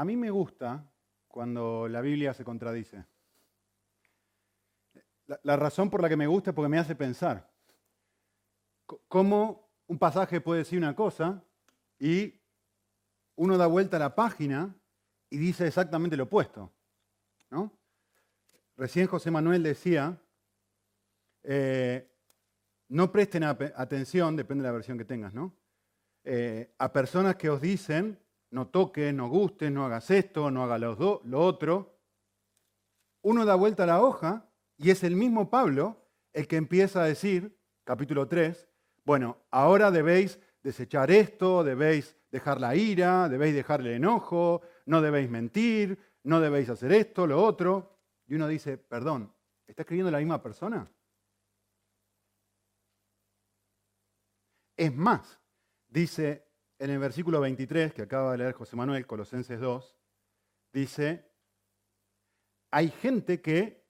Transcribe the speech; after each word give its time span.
A 0.00 0.04
mí 0.06 0.16
me 0.16 0.30
gusta 0.30 0.90
cuando 1.28 1.86
la 1.86 2.00
Biblia 2.00 2.32
se 2.32 2.42
contradice. 2.42 3.04
La, 5.42 5.56
razón 5.56 5.90
por 5.90 6.00
la 6.00 6.08
que 6.08 6.16
me 6.16 6.26
gusta 6.26 6.52
es 6.52 6.56
porque 6.56 6.70
me 6.70 6.78
hace 6.78 6.94
pensar. 6.94 7.52
¿Cómo 9.08 9.68
un 9.88 9.98
pasaje 9.98 10.40
puede 10.40 10.60
decir 10.60 10.78
una 10.78 10.96
cosa 10.96 11.44
y 11.98 12.40
uno 13.34 13.58
da 13.58 13.66
vuelta 13.66 13.98
a 13.98 14.00
la 14.00 14.14
página 14.14 14.74
y 15.28 15.36
dice 15.36 15.66
exactamente 15.66 16.16
lo 16.16 16.24
opuesto? 16.24 16.72
¿no? 17.50 17.70
Recién 18.78 19.06
José 19.06 19.30
Manuel 19.30 19.62
decía, 19.62 20.18
eh, 21.42 22.10
no 22.88 23.12
presten 23.12 23.44
atención, 23.44 24.34
depende 24.34 24.62
de 24.62 24.68
la 24.70 24.72
versión 24.76 24.96
que 24.96 25.04
tengas, 25.04 25.34
¿no? 25.34 25.54
Eh, 26.24 26.74
a 26.78 26.90
personas 26.90 27.36
que 27.36 27.50
os 27.50 27.60
dicen, 27.60 28.18
no 28.50 28.68
toques, 28.68 29.14
no 29.14 29.28
gustes, 29.28 29.70
no 29.70 29.86
hagas 29.86 30.10
esto, 30.10 30.50
no 30.50 30.64
hagas 30.64 30.80
lo, 30.80 31.20
lo 31.24 31.40
otro. 31.40 31.98
Uno 33.22 33.44
da 33.44 33.54
vuelta 33.54 33.84
a 33.84 33.86
la 33.86 34.02
hoja 34.02 34.50
y 34.76 34.90
es 34.90 35.04
el 35.04 35.16
mismo 35.16 35.50
Pablo 35.50 35.96
el 36.32 36.46
que 36.46 36.56
empieza 36.56 37.02
a 37.02 37.06
decir, 37.06 37.58
capítulo 37.84 38.28
3, 38.28 38.68
bueno, 39.04 39.38
ahora 39.50 39.90
debéis 39.90 40.38
desechar 40.62 41.10
esto, 41.10 41.64
debéis 41.64 42.16
dejar 42.30 42.60
la 42.60 42.74
ira, 42.76 43.28
debéis 43.28 43.54
dejar 43.54 43.80
el 43.80 43.88
enojo, 43.88 44.62
no 44.86 45.00
debéis 45.00 45.30
mentir, 45.30 45.98
no 46.22 46.40
debéis 46.40 46.68
hacer 46.68 46.92
esto, 46.92 47.26
lo 47.26 47.42
otro. 47.42 47.98
Y 48.26 48.34
uno 48.34 48.46
dice, 48.46 48.78
perdón, 48.78 49.32
¿está 49.66 49.82
escribiendo 49.82 50.10
la 50.10 50.18
misma 50.18 50.42
persona? 50.42 50.90
Es 54.76 54.94
más, 54.94 55.40
dice 55.88 56.49
en 56.80 56.90
el 56.90 56.98
versículo 56.98 57.40
23 57.40 57.92
que 57.92 58.02
acaba 58.02 58.32
de 58.32 58.38
leer 58.38 58.54
José 58.54 58.74
Manuel, 58.74 59.06
Colosenses 59.06 59.60
2, 59.60 59.96
dice, 60.72 61.30
hay 62.70 62.88
gente 62.88 63.42
que 63.42 63.84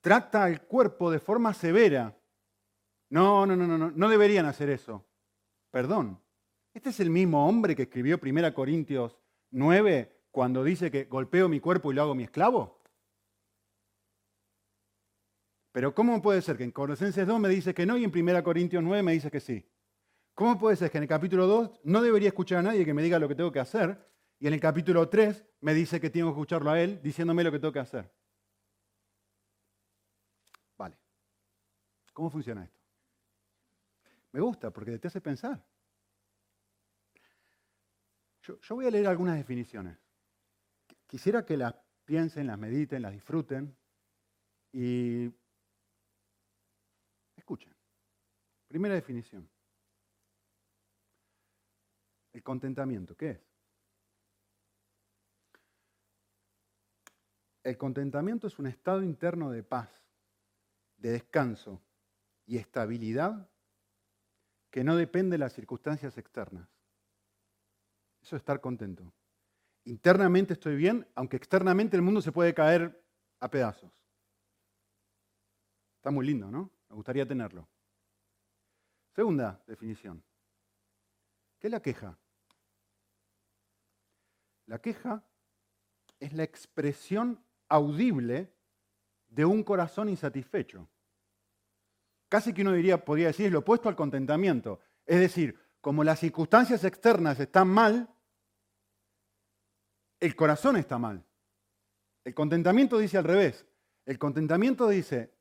trata 0.00 0.44
al 0.44 0.62
cuerpo 0.62 1.10
de 1.10 1.18
forma 1.18 1.52
severa. 1.52 2.18
No, 3.10 3.44
no, 3.44 3.54
no, 3.54 3.66
no, 3.66 3.90
no 3.90 4.08
deberían 4.08 4.46
hacer 4.46 4.70
eso. 4.70 5.06
Perdón. 5.70 6.18
Este 6.72 6.88
es 6.88 7.00
el 7.00 7.10
mismo 7.10 7.46
hombre 7.46 7.76
que 7.76 7.82
escribió 7.82 8.18
1 8.22 8.54
Corintios 8.54 9.18
9 9.50 10.24
cuando 10.30 10.64
dice 10.64 10.90
que 10.90 11.04
golpeo 11.04 11.48
mi 11.48 11.60
cuerpo 11.60 11.92
y 11.92 11.94
lo 11.94 12.02
hago 12.02 12.14
mi 12.14 12.24
esclavo. 12.24 12.80
Pero 15.72 15.94
¿cómo 15.94 16.22
puede 16.22 16.40
ser 16.40 16.56
que 16.56 16.64
en 16.64 16.72
Colosenses 16.72 17.26
2 17.26 17.40
me 17.40 17.50
dice 17.50 17.74
que 17.74 17.84
no 17.84 17.98
y 17.98 18.04
en 18.04 18.10
1 18.10 18.42
Corintios 18.42 18.82
9 18.82 19.02
me 19.02 19.12
dice 19.12 19.30
que 19.30 19.40
sí? 19.40 19.66
¿Cómo 20.36 20.58
puede 20.58 20.76
ser 20.76 20.90
que 20.90 20.98
en 20.98 21.04
el 21.04 21.08
capítulo 21.08 21.46
2 21.46 21.80
no 21.84 22.02
debería 22.02 22.28
escuchar 22.28 22.58
a 22.58 22.62
nadie 22.62 22.84
que 22.84 22.92
me 22.92 23.02
diga 23.02 23.18
lo 23.18 23.26
que 23.26 23.34
tengo 23.34 23.50
que 23.50 23.58
hacer 23.58 24.06
y 24.38 24.46
en 24.46 24.52
el 24.52 24.60
capítulo 24.60 25.08
3 25.08 25.46
me 25.62 25.72
dice 25.72 25.98
que 25.98 26.10
tengo 26.10 26.26
que 26.26 26.32
escucharlo 26.32 26.70
a 26.70 26.78
él 26.78 27.00
diciéndome 27.02 27.42
lo 27.42 27.50
que 27.50 27.58
tengo 27.58 27.72
que 27.72 27.78
hacer? 27.78 28.12
Vale. 30.76 30.98
¿Cómo 32.12 32.28
funciona 32.28 32.64
esto? 32.64 32.78
Me 34.32 34.42
gusta 34.42 34.70
porque 34.70 34.98
te 34.98 35.08
hace 35.08 35.22
pensar. 35.22 35.66
Yo, 38.42 38.60
yo 38.60 38.74
voy 38.74 38.84
a 38.84 38.90
leer 38.90 39.06
algunas 39.06 39.36
definiciones. 39.38 39.96
Quisiera 41.06 41.46
que 41.46 41.56
las 41.56 41.74
piensen, 42.04 42.46
las 42.46 42.58
mediten, 42.58 43.00
las 43.00 43.12
disfruten 43.12 43.74
y 44.70 45.32
escuchen. 47.38 47.74
Primera 48.68 48.94
definición. 48.94 49.55
El 52.36 52.42
contentamiento, 52.42 53.16
¿qué 53.16 53.30
es? 53.30 53.40
El 57.62 57.78
contentamiento 57.78 58.46
es 58.46 58.58
un 58.58 58.66
estado 58.66 59.02
interno 59.02 59.50
de 59.50 59.62
paz, 59.62 59.88
de 60.98 61.12
descanso 61.12 61.80
y 62.44 62.58
estabilidad 62.58 63.48
que 64.70 64.84
no 64.84 64.96
depende 64.96 65.36
de 65.36 65.38
las 65.38 65.54
circunstancias 65.54 66.18
externas. 66.18 66.68
Eso 68.20 68.36
es 68.36 68.42
estar 68.42 68.60
contento. 68.60 69.10
Internamente 69.84 70.52
estoy 70.52 70.76
bien, 70.76 71.08
aunque 71.14 71.38
externamente 71.38 71.96
el 71.96 72.02
mundo 72.02 72.20
se 72.20 72.32
puede 72.32 72.52
caer 72.52 73.02
a 73.40 73.50
pedazos. 73.50 73.90
Está 75.96 76.10
muy 76.10 76.26
lindo, 76.26 76.50
¿no? 76.50 76.70
Me 76.90 76.96
gustaría 76.96 77.26
tenerlo. 77.26 77.66
Segunda 79.14 79.64
definición. 79.66 80.22
¿Qué 81.58 81.68
es 81.68 81.70
la 81.70 81.80
queja? 81.80 82.18
La 84.66 84.80
queja 84.80 85.24
es 86.20 86.32
la 86.32 86.42
expresión 86.42 87.42
audible 87.68 88.52
de 89.28 89.44
un 89.44 89.62
corazón 89.62 90.08
insatisfecho. 90.08 90.88
Casi 92.28 92.52
que 92.52 92.62
uno 92.62 92.72
diría, 92.72 93.04
podría 93.04 93.28
decir, 93.28 93.46
es 93.46 93.52
lo 93.52 93.60
opuesto 93.60 93.88
al 93.88 93.96
contentamiento. 93.96 94.80
Es 95.04 95.20
decir, 95.20 95.58
como 95.80 96.02
las 96.02 96.18
circunstancias 96.18 96.82
externas 96.84 97.38
están 97.38 97.68
mal, 97.68 98.12
el 100.18 100.34
corazón 100.34 100.76
está 100.76 100.98
mal. 100.98 101.24
El 102.24 102.34
contentamiento 102.34 102.98
dice 102.98 103.18
al 103.18 103.24
revés. 103.24 103.64
El 104.04 104.18
contentamiento 104.18 104.88
dice, 104.88 105.32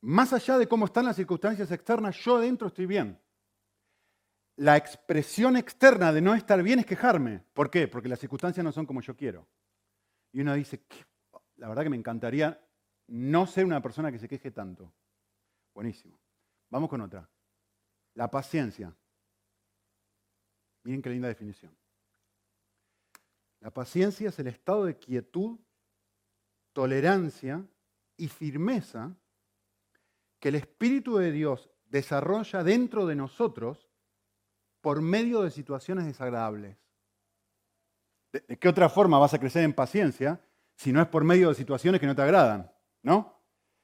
más 0.00 0.32
allá 0.32 0.58
de 0.58 0.68
cómo 0.68 0.86
están 0.86 1.06
las 1.06 1.16
circunstancias 1.16 1.70
externas, 1.72 2.16
yo 2.18 2.38
dentro 2.38 2.68
estoy 2.68 2.86
bien 2.86 3.18
la 4.58 4.76
expresión 4.76 5.56
externa 5.56 6.12
de 6.12 6.20
no 6.20 6.34
estar 6.34 6.60
bien 6.64 6.80
es 6.80 6.86
quejarme. 6.86 7.44
¿Por 7.54 7.70
qué? 7.70 7.86
Porque 7.86 8.08
las 8.08 8.18
circunstancias 8.18 8.64
no 8.64 8.72
son 8.72 8.86
como 8.86 9.00
yo 9.00 9.16
quiero. 9.16 9.46
Y 10.32 10.40
uno 10.40 10.52
dice, 10.54 10.82
la 11.56 11.68
verdad 11.68 11.84
que 11.84 11.90
me 11.90 11.96
encantaría 11.96 12.60
no 13.06 13.46
ser 13.46 13.64
una 13.64 13.80
persona 13.80 14.10
que 14.10 14.18
se 14.18 14.26
queje 14.26 14.50
tanto. 14.50 14.92
Buenísimo. 15.72 16.18
Vamos 16.70 16.90
con 16.90 17.00
otra. 17.00 17.30
La 18.14 18.28
paciencia. 18.28 18.92
Miren 20.82 21.02
qué 21.02 21.10
linda 21.10 21.28
definición. 21.28 21.72
La 23.60 23.70
paciencia 23.70 24.30
es 24.30 24.38
el 24.40 24.48
estado 24.48 24.86
de 24.86 24.98
quietud, 24.98 25.56
tolerancia 26.72 27.64
y 28.16 28.26
firmeza 28.26 29.16
que 30.40 30.48
el 30.48 30.56
Espíritu 30.56 31.16
de 31.16 31.30
Dios 31.30 31.70
desarrolla 31.86 32.64
dentro 32.64 33.06
de 33.06 33.14
nosotros 33.14 33.87
por 34.88 35.02
medio 35.02 35.42
de 35.42 35.50
situaciones 35.50 36.06
desagradables. 36.06 36.74
¿De, 38.32 38.56
qué 38.56 38.68
otra 38.70 38.88
forma 38.88 39.18
vas 39.18 39.34
a 39.34 39.38
crecer 39.38 39.62
en 39.62 39.74
paciencia 39.74 40.40
si 40.76 40.94
no 40.94 41.02
es 41.02 41.08
por 41.08 41.24
medio 41.24 41.50
de 41.50 41.54
situaciones 41.54 42.00
que 42.00 42.06
no 42.06 42.16
te 42.16 42.22
agradan? 42.22 42.72
¿No? 43.02 43.38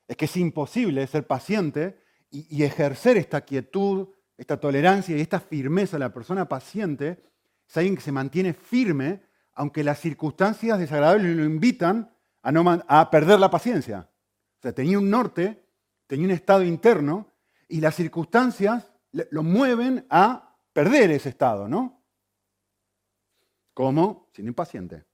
Es 0.09 0.17
que 0.17 0.25
es 0.25 0.35
imposible 0.39 1.07
ser 1.07 1.27
paciente 1.27 2.01
y, 2.31 2.63
ejercer 2.63 3.19
esta 3.19 3.43
quietud, 3.43 4.09
esta 4.39 4.59
tolerancia 4.59 5.15
y 5.15 5.21
esta 5.21 5.41
firmeza. 5.41 5.99
La 5.99 6.11
persona 6.11 6.49
paciente 6.49 7.23
es 7.69 7.77
alguien 7.77 7.97
que 7.97 8.01
se 8.01 8.11
mantiene 8.11 8.55
firme 8.55 9.25
aunque 9.53 9.85
las 9.85 10.01
circunstancias 10.01 10.79
desagradables 10.79 11.37
lo 11.37 11.45
invitan 11.45 12.11
a, 12.43 12.51
no, 12.51 12.65
a 12.89 13.11
perder 13.11 13.39
la 13.41 13.51
paciencia. 13.51 14.09
O 14.59 14.63
sea, 14.63 14.73
tenía 14.73 14.99
un 14.99 15.11
norte, 15.11 15.67
tenía 16.07 16.25
un 16.25 16.33
estado 16.33 16.63
interno 16.63 17.31
y 17.69 17.83
las 17.83 17.95
circunstancias 17.95 18.91
lo 19.13 19.43
mueven 19.43 20.07
a 20.09 20.53
perder 20.75 21.13
ese 21.13 21.31
estado, 21.31 21.67
¿no? 21.69 22.03
¿Cómo? 23.73 24.29
Siendo 24.33 24.51
impaciente. 24.51 25.05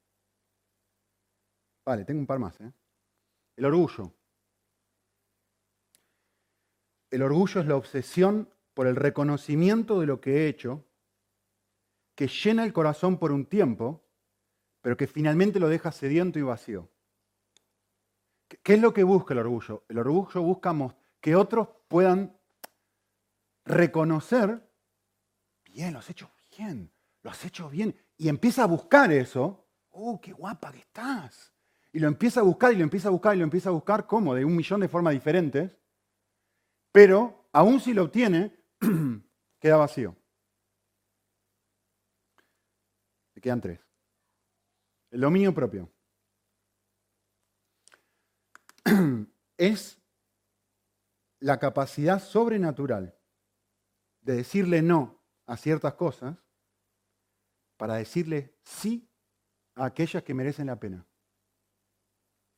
Vale, 1.85 2.05
tengo 2.05 2.21
un 2.21 2.27
par 2.27 2.39
más. 2.41 2.61
¿eh? 2.61 2.73
El 3.57 3.67
orgullo. 3.67 4.13
El 7.11 7.23
orgullo 7.23 7.61
es 7.61 7.67
la 7.67 7.77
obsesión 7.77 8.49
por 8.75 8.87
el 8.87 8.97
reconocimiento 8.97 10.01
de 10.01 10.07
lo 10.07 10.21
que 10.21 10.39
he 10.39 10.49
hecho, 10.49 10.85
que 12.15 12.29
llena 12.29 12.65
el 12.65 12.73
corazón 12.73 13.19
por 13.19 13.33
un 13.33 13.47
tiempo, 13.47 14.03
pero 14.81 14.97
que 14.97 15.07
finalmente 15.07 15.61
lo 15.61 15.69
deja 15.69 15.93
sediento 15.93 16.39
y 16.39 16.43
vacío. 16.43 16.89
¿Qué 18.63 18.75
es 18.75 18.81
lo 18.81 18.95
que 18.95 19.03
busca 19.03 19.35
el 19.35 19.41
orgullo? 19.41 19.85
El 19.89 19.99
orgullo 19.99 20.43
busca 20.43 20.75
que 21.21 21.37
otros 21.37 21.69
puedan 21.89 22.39
reconocer 23.65 24.70
bien, 25.71 25.93
lo 25.93 25.99
has 26.01 26.11
hecho 26.11 26.31
bien, 26.57 26.93
lo 27.23 27.31
has 27.31 27.45
hecho 27.45 27.69
bien. 27.71 27.97
Y 28.17 28.29
empieza 28.29 28.65
a 28.65 28.67
buscar 28.67 29.13
eso. 29.13 29.67
¡Oh, 29.91 30.21
qué 30.21 30.33
guapa 30.33 30.73
que 30.73 30.79
estás! 30.79 31.53
Y 31.93 31.99
lo 31.99 32.09
empieza 32.09 32.41
a 32.41 32.45
buscar 32.45 32.73
y 32.73 32.77
lo 32.77 32.85
empieza 32.85 33.09
a 33.09 33.11
buscar 33.11 33.35
y 33.35 33.39
lo 33.39 33.45
empieza 33.45 33.69
a 33.71 33.73
buscar, 33.73 34.07
¿cómo? 34.07 34.35
De 34.35 34.45
un 34.45 34.55
millón 34.55 34.81
de 34.81 34.89
formas 34.89 35.13
diferentes. 35.13 35.77
Pero, 36.93 37.49
aún 37.53 37.81
si 37.81 37.93
lo 37.93 38.05
obtiene, 38.05 38.57
queda 39.61 39.77
vacío. 39.77 40.17
Le 43.35 43.41
quedan 43.41 43.61
tres. 43.61 43.81
El 45.11 45.21
dominio 45.21 45.53
propio. 45.55 45.91
Es 49.57 50.01
la 51.39 51.59
capacidad 51.59 52.19
sobrenatural 52.19 53.15
de 54.23 54.37
decirle 54.37 54.81
no 54.81 55.20
a 55.51 55.57
ciertas 55.57 55.95
cosas 55.95 56.37
para 57.77 57.97
decirle 57.97 58.55
sí 58.63 59.11
a 59.75 59.87
aquellas 59.87 60.23
que 60.23 60.33
merecen 60.33 60.69
la 60.69 60.79
pena. 60.79 61.05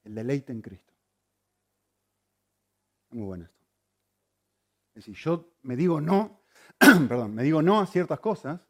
El 0.05 0.15
deleite 0.15 0.53
en 0.53 0.61
Cristo. 0.61 0.93
Muy 3.13 3.23
bueno 3.23 3.45
esto. 3.45 3.65
Es 4.91 5.07
decir, 5.07 5.15
yo 5.15 5.55
me 5.63 5.75
digo 5.75 6.03
no, 6.03 6.43
perdón, 6.79 7.35
me 7.35 7.43
digo 7.43 7.63
no 7.63 7.81
a 7.81 7.87
ciertas 7.87 8.21
cosas 8.21 8.61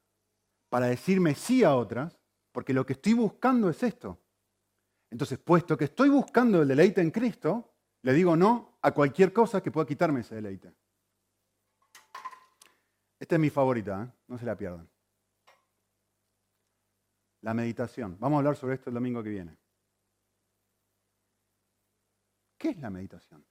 para 0.69 0.87
decirme 0.87 1.35
sí 1.35 1.65
a 1.65 1.75
otras, 1.75 2.17
porque 2.53 2.73
lo 2.73 2.87
que 2.87 2.93
estoy 2.93 3.15
buscando 3.15 3.71
es 3.71 3.83
esto. 3.83 4.21
Entonces, 5.11 5.41
puesto 5.41 5.77
que 5.77 5.87
estoy 5.87 6.11
buscando 6.11 6.63
el 6.63 6.69
deleite 6.69 7.01
en 7.01 7.11
Cristo, 7.11 7.75
le 8.03 8.13
digo 8.13 8.37
no 8.37 8.79
a 8.83 8.93
cualquier 8.93 9.33
cosa 9.33 9.61
que 9.61 9.73
pueda 9.73 9.87
quitarme 9.87 10.21
ese 10.21 10.37
deleite. 10.37 10.73
Esta 13.23 13.37
es 13.37 13.41
mi 13.41 13.51
favorita, 13.51 14.03
¿eh? 14.03 14.13
no 14.27 14.37
se 14.37 14.45
la 14.45 14.57
pierdan. 14.57 14.91
La 17.43 17.55
meditación. 17.55 18.17
Vamos 18.19 18.35
a 18.35 18.39
hablar 18.39 18.57
sobre 18.57 18.75
esto 18.75 18.91
el 18.91 18.95
domingo 18.95 19.23
que 19.23 19.29
viene. 19.29 19.57
¿Qué 22.59 22.71
es 22.71 22.79
la 22.79 22.91
meditación? 22.91 23.47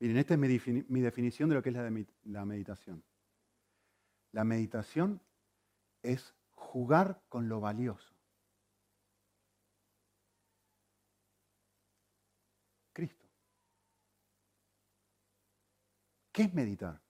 Miren, 0.00 0.18
esta 0.18 0.34
es 0.34 0.40
mi, 0.90 1.00
definición 1.00 1.48
de 1.48 1.54
lo 1.54 1.62
que 1.62 1.70
es 1.70 1.76
la 2.24 2.44
meditación. 2.44 3.02
La 4.32 4.44
meditación 4.44 5.22
es 6.02 6.34
jugar 6.52 7.22
con 7.30 7.48
lo 7.48 7.60
valioso. 7.60 8.14
Cristo. 12.92 13.24
¿Qué 16.34 16.42
es 16.42 16.52
meditar? 16.52 17.00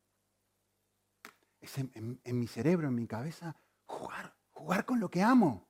Es 1.59 1.79
en, 1.79 2.21
mi 2.27 2.47
cerebro, 2.47 2.89
en 2.89 2.95
mi 2.95 3.07
cabeza, 3.07 3.57
jugar, 3.87 4.37
jugar 4.51 4.85
con 4.85 5.01
lo 5.01 5.09
que 5.09 5.23
amo, 5.23 5.67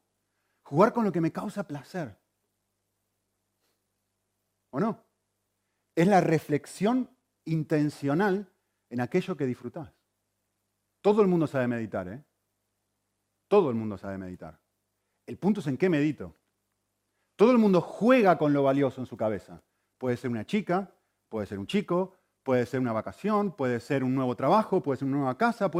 jugar 0.64 0.92
con 0.92 1.04
lo 1.04 1.12
que 1.12 1.20
me 1.20 1.30
causa 1.30 1.64
placer. 1.64 2.18
¿O 4.70 4.80
no? 4.80 5.04
Es 5.94 6.08
la 6.08 6.20
reflexión 6.20 7.16
intencional 7.44 8.52
en 8.90 9.00
aquello 9.00 9.36
que 9.36 9.46
disfrutás. 9.46 9.94
Todo 11.00 11.22
el 11.22 11.28
mundo 11.28 11.46
sabe 11.46 11.68
meditar, 11.68 12.08
¿eh? 12.08 12.24
Todo 13.46 13.70
el 13.70 13.76
mundo 13.76 13.96
sabe 13.96 14.18
meditar. 14.18 14.60
El 15.26 15.38
punto 15.38 15.60
es 15.60 15.68
en 15.68 15.76
qué 15.76 15.88
medito. 15.88 16.34
Todo 17.36 17.52
el 17.52 17.58
mundo 17.58 17.80
juega 17.80 18.36
con 18.36 18.52
lo 18.52 18.64
valioso 18.64 19.00
en 19.00 19.06
su 19.06 19.16
cabeza. 19.16 19.62
Puede 19.96 20.16
ser 20.16 20.32
una 20.32 20.44
chica, 20.44 20.92
puede 21.28 21.46
ser 21.46 21.60
un 21.60 21.68
chico, 21.68 22.16
puede 22.44 22.66
ser 22.66 22.78
una 22.78 22.92
vacación, 22.92 23.56
puede 23.56 23.80
ser 23.80 24.04
un 24.04 24.14
nuevo 24.14 24.36
trabajo, 24.36 24.82
puede 24.82 24.98
ser 24.98 25.08
una 25.08 25.16
nueva 25.16 25.36
casa. 25.36 25.70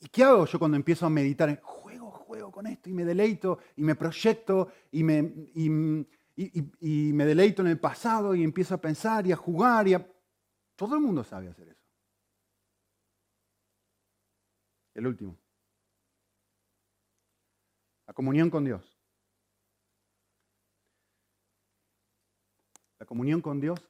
¿Y 0.00 0.08
qué 0.08 0.24
hago 0.24 0.46
yo 0.46 0.58
cuando 0.58 0.76
empiezo 0.76 1.06
a 1.06 1.10
meditar? 1.10 1.60
Juego, 1.62 2.10
juego 2.10 2.50
con 2.50 2.66
esto 2.66 2.88
y 2.88 2.94
me 2.94 3.04
deleito 3.04 3.58
y 3.76 3.82
me 3.82 3.94
proyecto 3.94 4.72
y 4.90 5.04
me, 5.04 5.18
y, 5.54 5.68
me 5.68 7.24
deleito 7.26 7.62
en 7.62 7.68
el 7.68 7.78
pasado 7.78 8.34
y 8.34 8.42
empiezo 8.42 8.74
a 8.74 8.80
pensar 8.80 9.26
y 9.26 9.32
a 9.32 9.36
jugar. 9.36 9.86
Y 9.86 9.96
Todo 10.74 10.96
el 10.96 11.02
mundo 11.02 11.22
sabe 11.22 11.48
hacer 11.48 11.68
eso. 11.68 11.84
El 14.94 15.06
último. 15.06 15.36
La 18.06 18.14
comunión 18.14 18.50
con 18.50 18.64
Dios. 18.64 18.98
La 22.98 23.06
comunión 23.06 23.40
con 23.40 23.60
Dios 23.60 23.89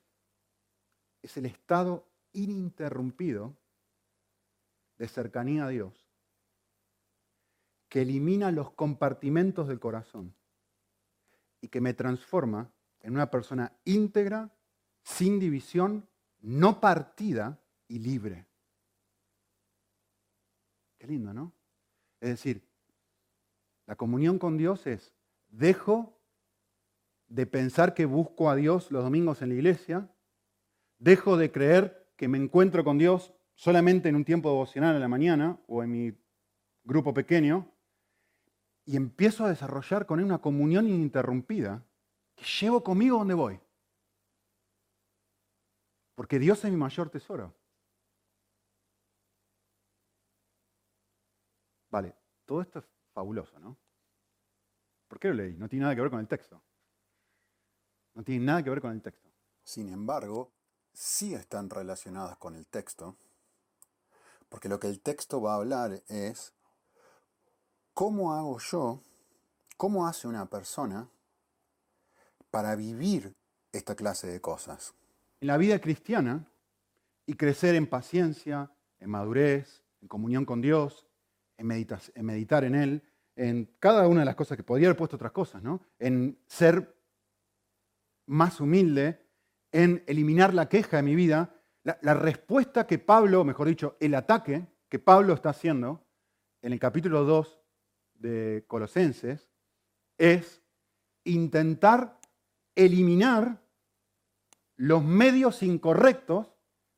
es 1.31 1.37
el 1.37 1.47
estado 1.47 2.09
ininterrumpido 2.33 3.57
de 4.99 5.07
cercanía 5.07 5.67
a 5.67 5.69
Dios 5.69 6.11
que 7.89 8.03
elimina 8.03 8.51
los 8.53 8.71
compartimentos 8.73 9.69
del 9.69 9.81
corazón 9.81 10.35
y 11.61 11.69
que 11.69 11.81
me 11.81 11.95
transforma 11.95 12.73
en 13.01 13.15
una 13.15 13.31
persona 13.31 13.73
íntegra, 13.85 14.55
sin 15.03 15.41
división, 15.41 16.09
no 16.41 16.81
partida 16.81 17.61
y 17.89 17.99
libre. 17.99 18.47
Qué 20.99 21.07
lindo, 21.07 21.33
¿no? 21.33 21.53
Es 22.21 22.29
decir, 22.29 22.63
la 23.87 23.97
comunión 23.97 24.39
con 24.39 24.57
Dios 24.57 24.87
es, 24.87 25.13
dejo 25.49 26.17
de 27.29 27.47
pensar 27.47 27.95
que 27.95 28.05
busco 28.05 28.51
a 28.51 28.57
Dios 28.57 28.91
los 28.93 29.03
domingos 29.03 29.43
en 29.43 29.49
la 29.49 29.55
iglesia, 29.57 30.11
dejo 31.01 31.37
de 31.37 31.51
creer 31.51 32.13
que 32.17 32.29
me 32.29 32.39
encuentro 32.39 32.85
con 32.85 32.99
Dios 32.99 33.35
solamente 33.55 34.09
en 34.09 34.15
un 34.17 34.25
tiempo 34.25 34.51
devocional 34.51 34.95
en 34.95 35.01
la 35.01 35.09
mañana 35.09 35.59
o 35.67 35.83
en 35.83 35.91
mi 35.91 36.13
grupo 36.85 37.13
pequeño, 37.13 37.71
y 38.85 38.97
empiezo 38.97 39.45
a 39.45 39.49
desarrollar 39.49 40.07
con 40.07 40.19
él 40.19 40.25
una 40.25 40.41
comunión 40.41 40.89
ininterrumpida 40.89 41.85
que 42.35 42.45
llevo 42.45 42.83
conmigo 42.83 43.19
donde 43.19 43.35
voy. 43.35 43.61
Porque 46.15 46.39
Dios 46.39 46.65
es 46.65 46.71
mi 46.71 46.77
mayor 46.77 47.11
tesoro. 47.11 47.55
Vale, 51.91 52.15
todo 52.45 52.63
esto 52.63 52.79
es 52.79 52.85
fabuloso, 53.13 53.59
¿no? 53.59 53.77
¿Por 55.09 55.19
qué 55.19 55.29
lo 55.29 55.35
leí? 55.35 55.57
No 55.57 55.69
tiene 55.69 55.83
nada 55.83 55.95
que 55.95 56.03
ver 56.03 56.11
con 56.11 56.21
el 56.21 56.29
texto. 56.29 56.63
No 58.15 58.23
tiene 58.23 58.45
nada 58.45 58.63
que 58.63 58.71
ver 58.71 58.81
con 58.81 58.93
el 58.93 59.03
texto. 59.03 59.29
Sin 59.63 59.89
embargo, 59.89 60.53
sí 60.93 61.35
están 61.35 61.71
relacionadas 61.71 62.37
con 62.37 62.55
el 62.55 62.67
texto, 62.67 63.17
porque 64.49 64.69
lo 64.69 64.81
que 64.81 64.89
el 64.89 65.01
texto 65.01 65.41
va 65.41 65.53
a 65.53 65.57
hablar 65.57 66.03
es 66.09 66.53
cómo 67.95 68.35
hago 68.35 68.59
yo, 68.59 69.01
cómo 69.77 70.07
hace 70.07 70.29
una 70.29 70.47
persona 70.47 71.09
para 72.51 72.75
vivir 72.75 73.35
esta 73.73 73.95
clase 73.95 74.27
de 74.27 74.41
cosas. 74.41 74.95
En 75.41 75.49
la 75.49 75.57
vida 75.57 75.81
cristiana 75.81 76.47
y 77.27 77.35
crecer 77.35 77.75
en 77.75 77.87
paciencia, 77.87 78.71
en 78.99 79.11
madurez, 79.11 79.83
en 80.03 80.09
comunión 80.09 80.45
con 80.45 80.61
Dios, 80.61 81.07
en, 81.57 81.67
meditar 81.67 82.65
en 82.65 82.75
Él, 82.75 83.03
en 83.37 83.71
cada 83.79 84.09
una 84.09 84.21
de 84.21 84.27
las 84.27 84.35
cosas 84.35 84.57
que 84.57 84.65
podría 84.65 84.89
haber 84.89 84.97
puesto 84.97 85.17
otras 85.17 85.33
cosas, 85.33 85.63
¿no? 85.63 85.81
En 85.99 86.39
ser 86.47 86.97
más 88.27 88.61
humilde, 88.61 89.30
en 89.73 90.03
eliminar 90.07 90.55
la 90.55 90.69
queja 90.69 90.99
de 90.99 91.03
mi 91.03 91.15
vida, 91.15 91.55
la, 91.83 92.15
respuesta 92.15 92.87
que 92.87 92.99
Pablo, 92.99 93.45
mejor 93.45 93.69
dicho, 93.69 93.97
el 94.01 94.15
ataque 94.15 94.67
que 94.89 94.99
Pablo 94.99 95.33
está 95.33 95.51
haciendo 95.51 96.07
en 96.63 96.73
el 96.73 96.79
capítulo 96.79 97.25
2 97.25 97.61
de 98.15 98.65
Colosenses 98.67 99.49
es 100.19 100.63
intentar 101.25 102.21
eliminar 102.75 103.63
los 104.77 105.03
medios 105.03 105.63
incorrectos 105.63 106.55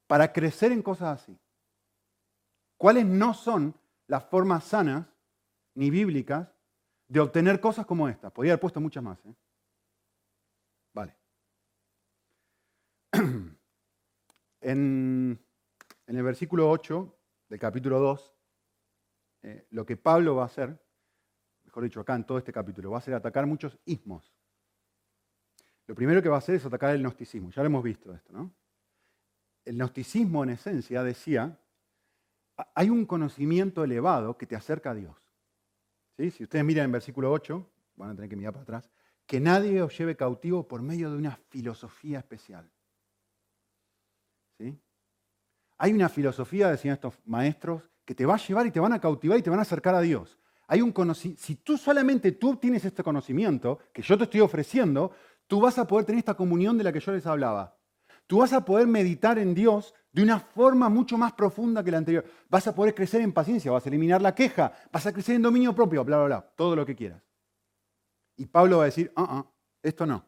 para 0.07 0.33
crecer 0.33 0.73
en 0.73 0.83
cosas 0.83 1.23
así. 1.23 1.39
¿Cuáles 2.77 3.07
no 3.07 3.35
son 3.35 3.75
las 4.09 4.25
formas 4.25 4.65
sanas 4.65 5.07
ni 5.75 5.91
bíblicas 5.91 6.49
de 7.07 7.21
obtener 7.21 7.61
cosas 7.61 7.87
como 7.87 8.09
esta? 8.09 8.31
Podría 8.31 8.55
haber 8.55 8.61
puesto 8.61 8.81
muchas 8.81 9.03
más. 9.03 9.25
¿eh? 9.27 9.35
En, 14.63 15.39
el 16.07 16.23
versículo 16.23 16.71
8 16.71 17.19
del 17.49 17.59
capítulo 17.59 17.99
2, 17.99 18.35
eh, 19.43 19.67
lo 19.71 19.85
que 19.85 19.97
Pablo 19.97 20.37
va 20.37 20.45
a 20.45 20.47
hacer, 20.47 20.81
mejor 21.65 21.83
dicho, 21.83 22.01
acá 22.01 22.15
en 22.15 22.25
todo 22.25 22.39
este 22.39 22.53
capítulo, 22.53 22.91
va 22.91 22.99
a 22.99 23.01
ser 23.01 23.15
atacar 23.15 23.45
muchos 23.47 23.79
ismos. 23.85 24.33
Lo 25.87 25.97
primero 25.97 26.23
que 26.23 26.29
va 26.29 26.37
a 26.37 26.39
hacer 26.39 26.55
es 26.55 26.65
atacar 26.65 26.95
el 26.95 27.03
gnosticismo. 27.03 27.51
Ya 27.51 27.63
lo 27.63 27.67
hemos 27.67 27.83
visto 27.83 28.15
esto, 28.15 28.33
¿no? 28.33 28.55
El 29.65 29.77
gnosticismo, 29.77 30.45
en 30.45 30.51
esencia, 30.51 31.03
decía, 31.03 31.59
hay 32.75 32.89
un 32.89 33.05
conocimiento 33.05 33.83
elevado 33.83 34.39
que 34.39 34.47
te 34.47 34.55
acerca 34.55 34.93
a 34.93 34.95
Dios. 34.95 35.17
Si 36.17 36.45
ustedes 36.45 36.65
miran 36.65 36.85
en 36.85 36.93
versículo 36.93 37.33
8, 37.33 37.69
van 37.97 38.11
a 38.11 38.15
tener 38.15 38.31
que 38.31 38.37
mirar 38.37 38.53
para 38.53 38.63
atrás, 38.63 38.91
que 39.27 39.41
nadie 39.41 39.83
os 39.83 39.97
lleve 39.97 40.17
cautivo 40.17 40.69
por 40.69 40.83
medio 40.83 41.11
de 41.11 41.17
una 41.17 41.37
filosofía 41.49 42.21
especial. 42.21 42.71
Hay 45.79 45.93
una 45.93 46.09
filosofía, 46.09 46.71
decían 46.71 46.95
estos 46.95 47.15
maestros, 47.25 47.83
que 48.05 48.15
te 48.15 48.27
va 48.27 48.35
a 48.35 48.39
llevar 48.39 48.67
y 48.67 48.71
te 48.71 48.81
van 48.81 48.93
a 48.93 49.01
cautivar 49.01 49.39
y 49.39 49.43
te 49.43 49.51
van 49.51 49.59
a 49.59 49.63
acercar 49.63 49.95
a 49.95 50.01
Dios. 50.01 50.39
Hay 50.67 50.81
un 50.81 51.15
si 51.15 51.57
tú 51.57 51.77
solamente 51.77 52.33
tú 52.33 52.57
tienes 52.57 52.85
este 52.85 53.03
conocimiento 53.03 53.79
que 53.93 54.03
yo 54.03 54.17
te 54.17 54.25
estoy 54.25 54.41
ofreciendo, 54.41 55.13
tú 55.47 55.61
vas 55.61 55.79
a 55.79 55.87
poder 55.87 56.07
tener 56.07 56.21
esta 56.21 56.35
comunión 56.35 56.79
de 56.79 56.85
la 56.85 56.93
que 56.93 57.01
yo 57.01 57.13
les 57.13 57.27
hablaba. 57.27 57.77
Tú 58.27 58.39
vas 58.39 58.53
a 58.53 58.65
poder 58.65 58.87
meditar 58.87 59.39
en 59.39 59.55
Dios 59.55 59.95
de 60.13 60.23
una 60.23 60.39
forma 60.39 60.89
mucho 60.89 61.19
más 61.19 61.33
profunda 61.33 61.83
que 61.83 61.91
la 61.91 61.99
anterior. 61.99 62.25
Vas 62.49 62.67
a 62.67 62.75
poder 62.75 62.95
crecer 62.95 63.21
en 63.21 63.33
paciencia, 63.33 63.71
vas 63.71 63.85
a 63.85 63.89
eliminar 63.89 64.23
la 64.23 64.35
queja, 64.35 64.73
vas 64.91 65.07
a 65.07 65.13
crecer 65.13 65.37
en 65.37 65.43
dominio 65.43 65.75
propio, 65.75 66.05
bla, 66.05 66.19
bla, 66.19 66.27
bla, 66.27 66.53
todo 66.57 66.77
lo 66.77 66.87
que 66.87 66.95
quieras. 66.95 67.23
Y 68.37 68.47
Pablo 68.47 68.79
va 68.79 68.85
a 68.85 68.87
decir, 68.87 69.13
ah, 69.17 69.27
ah, 69.29 69.47
esto 69.83 70.07
no. 70.07 70.25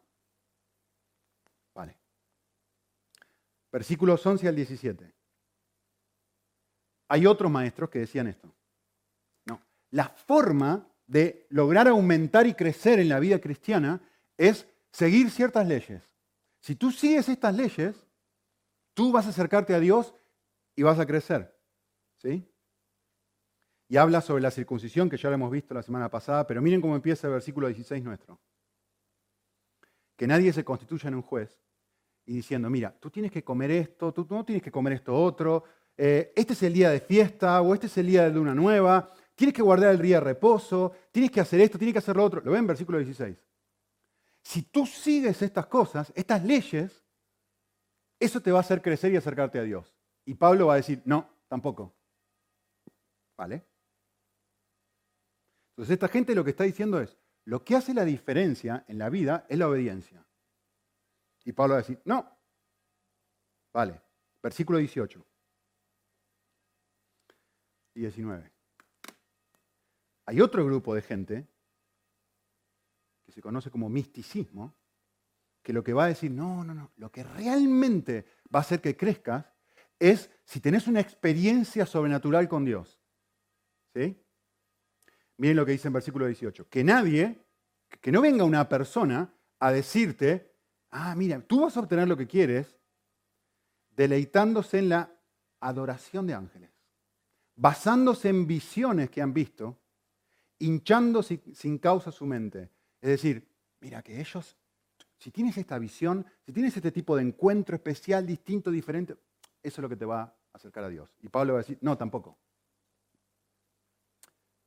Versículos 3.75 4.25
11 4.25 4.47
al 4.47 4.54
17. 4.54 5.12
Hay 7.09 7.26
otros 7.26 7.50
maestros 7.50 7.90
que 7.90 7.99
decían 7.99 8.28
esto. 8.28 8.54
No, 9.47 9.61
la 9.90 10.11
forma 10.11 10.87
de 11.09 11.49
lograr 11.50 11.88
aumentar 11.88 12.47
y 12.47 12.54
crecer 12.54 13.00
en 13.00 13.09
la 13.09 13.19
vida 13.19 13.40
cristiana 13.40 14.00
es 14.37 14.69
seguir 14.93 15.28
ciertas 15.28 15.66
leyes. 15.66 16.04
Si 16.61 16.76
tú 16.76 16.93
sigues 16.93 17.28
estas 17.28 17.52
leyes, 17.57 17.97
tú 18.95 19.11
vas 19.11 19.26
a 19.26 19.31
acercarte 19.31 19.75
a 19.75 19.81
Dios 19.81 20.14
y 20.76 20.85
vas 20.85 21.00
a 21.00 21.07
crecer. 21.07 21.52
¿Sí? 22.19 22.49
Y 23.88 23.97
habla 23.97 24.21
sobre 24.21 24.45
la 24.45 24.52
circuncisión, 24.52 25.11
que 25.11 25.16
ya 25.16 25.31
lo 25.31 25.35
hemos 25.35 25.50
visto 25.50 25.75
la 25.75 25.83
semana 25.83 26.09
pasada, 26.09 26.47
pero 26.47 26.62
miren 26.62 26.81
cómo 26.81 26.95
empieza 26.95 27.26
el 27.26 27.33
versículo 27.33 27.66
16 27.66 28.04
nuestro. 28.04 28.38
Que 30.14 30.28
nadie 30.28 30.52
se 30.52 30.64
constituya 30.64 31.09
en 31.09 31.16
un 31.16 31.23
juez 31.23 31.59
y 32.26 32.35
diciendo, 32.35 32.71
mira, 32.71 32.95
tú 32.99 33.11
tienes 33.11 33.31
que 33.31 33.45
comer 33.45 33.71
esto, 33.71 34.12
tú 34.12 34.26
no 34.31 34.45
tienes 34.45 34.62
que 34.62 34.71
comer 34.71 34.95
esto 34.95 35.14
otro, 35.14 35.64
eh, 35.97 36.33
este 36.35 36.54
es 36.54 36.62
el 36.62 36.73
día 36.73 36.90
de 36.90 37.00
fiesta 37.00 37.61
o 37.61 37.75
este 37.75 37.87
es 37.87 37.97
el 37.99 38.07
día 38.07 38.25
de 38.25 38.31
luna 38.31 38.54
nueva, 38.54 39.11
tienes 39.35 39.54
que 39.54 39.62
guardar 39.62 39.90
el 39.90 40.02
día 40.02 40.16
de 40.16 40.25
reposo, 40.25 40.93
tienes 41.11 41.31
que 41.31 41.40
hacer 41.40 41.61
esto, 41.61 41.78
tienes 41.78 41.93
que 41.93 41.99
hacer 41.99 42.16
lo 42.16 42.25
otro. 42.25 42.40
Lo 42.45 42.50
ven 42.50 42.61
en 42.61 42.66
versículo 42.66 42.99
16. 42.99 43.37
Si 44.43 44.62
tú 44.62 44.87
sigues 44.87 45.40
estas 45.43 45.66
cosas, 45.66 46.12
estas 46.14 46.45
leyes, 46.45 47.04
eso 48.19 48.40
te 48.40 48.52
va 48.52 48.59
a 48.59 48.61
hacer 48.61 48.83
crecer 48.83 49.12
y 49.12 49.16
acercarte 49.16 49.59
a 49.59 49.62
Dios. 49.62 49.97
Y 50.25 50.35
Pablo 50.35 50.66
va 50.66 50.75
a 50.75 50.76
decir, 50.76 51.02
no, 51.04 51.28
tampoco. 51.49 51.95
¿Vale? 53.37 53.64
Entonces 55.71 55.95
esta 55.95 56.09
gente 56.09 56.35
lo 56.35 56.45
que 56.45 56.50
está 56.50 56.64
diciendo 56.64 57.00
es, 57.00 57.19
lo 57.45 57.64
que 57.64 57.75
hace 57.75 57.93
la 57.93 58.04
diferencia 58.04 58.85
en 58.88 58.99
la 58.99 59.11
vida 59.11 59.45
es 59.49 59.59
la 59.59 59.69
obediencia. 59.69 60.24
Y 61.44 61.52
Pablo 61.52 61.74
va 61.74 61.78
a 61.78 61.82
decir, 61.82 62.00
no. 62.04 62.38
Vale, 63.72 64.00
versículo 64.42 64.78
18 64.78 65.26
y 67.94 68.00
19. 68.00 68.52
Hay 70.26 70.40
otro 70.40 70.64
grupo 70.64 70.94
de 70.94 71.02
gente 71.02 71.46
que 73.24 73.32
se 73.32 73.42
conoce 73.42 73.70
como 73.70 73.88
misticismo, 73.88 74.74
que 75.62 75.72
lo 75.72 75.82
que 75.82 75.92
va 75.92 76.04
a 76.04 76.08
decir, 76.08 76.30
no, 76.30 76.62
no, 76.64 76.74
no, 76.74 76.92
lo 76.96 77.10
que 77.10 77.24
realmente 77.24 78.26
va 78.54 78.60
a 78.60 78.62
hacer 78.62 78.80
que 78.80 78.96
crezcas 78.96 79.46
es 79.98 80.30
si 80.44 80.60
tenés 80.60 80.86
una 80.86 81.00
experiencia 81.00 81.86
sobrenatural 81.86 82.48
con 82.48 82.64
Dios. 82.64 83.00
¿Sí? 83.94 84.20
Miren 85.38 85.56
lo 85.56 85.66
que 85.66 85.72
dice 85.72 85.88
en 85.88 85.94
versículo 85.94 86.26
18, 86.26 86.68
que 86.68 86.84
nadie, 86.84 87.44
que 88.00 88.12
no 88.12 88.20
venga 88.20 88.44
una 88.44 88.68
persona 88.68 89.34
a 89.58 89.72
decirte, 89.72 90.53
ah, 90.94 91.14
mira, 91.16 91.40
tú 91.40 91.62
vas 91.62 91.76
a 91.76 91.80
obtener 91.80 92.08
lo 92.08 92.16
que 92.16 92.26
quieres 92.26 92.78
deleitándose 93.90 94.78
en 94.78 94.88
la 94.88 95.10
adoración 95.60 96.26
de 96.26 96.34
ángeles, 96.34 96.70
basándose 97.56 98.28
en 98.28 98.46
visiones 98.46 99.10
que 99.10 99.20
han 99.20 99.34
visto, 99.34 99.76
hinchando 100.58 101.22
sin 101.22 101.78
causa 101.78 102.12
su 102.12 102.26
mente. 102.26 102.70
Es 103.00 103.10
decir, 103.10 103.46
mira 103.80 104.02
que 104.02 104.20
ellos, 104.20 104.56
si 105.18 105.30
tienes 105.30 105.56
esta 105.58 105.78
visión, 105.78 106.24
si 106.46 106.52
tienes 106.52 106.76
este 106.76 106.92
tipo 106.92 107.16
de 107.16 107.22
encuentro 107.22 107.74
especial, 107.74 108.24
distinto, 108.24 108.70
diferente, 108.70 109.14
eso 109.62 109.80
es 109.80 109.82
lo 109.82 109.88
que 109.88 109.96
te 109.96 110.04
va 110.04 110.22
a 110.22 110.34
acercar 110.52 110.84
a 110.84 110.88
Dios. 110.88 111.12
Y 111.22 111.28
Pablo 111.28 111.54
va 111.54 111.60
a 111.60 111.62
decir, 111.62 111.78
no, 111.80 111.98
tampoco. 111.98 112.38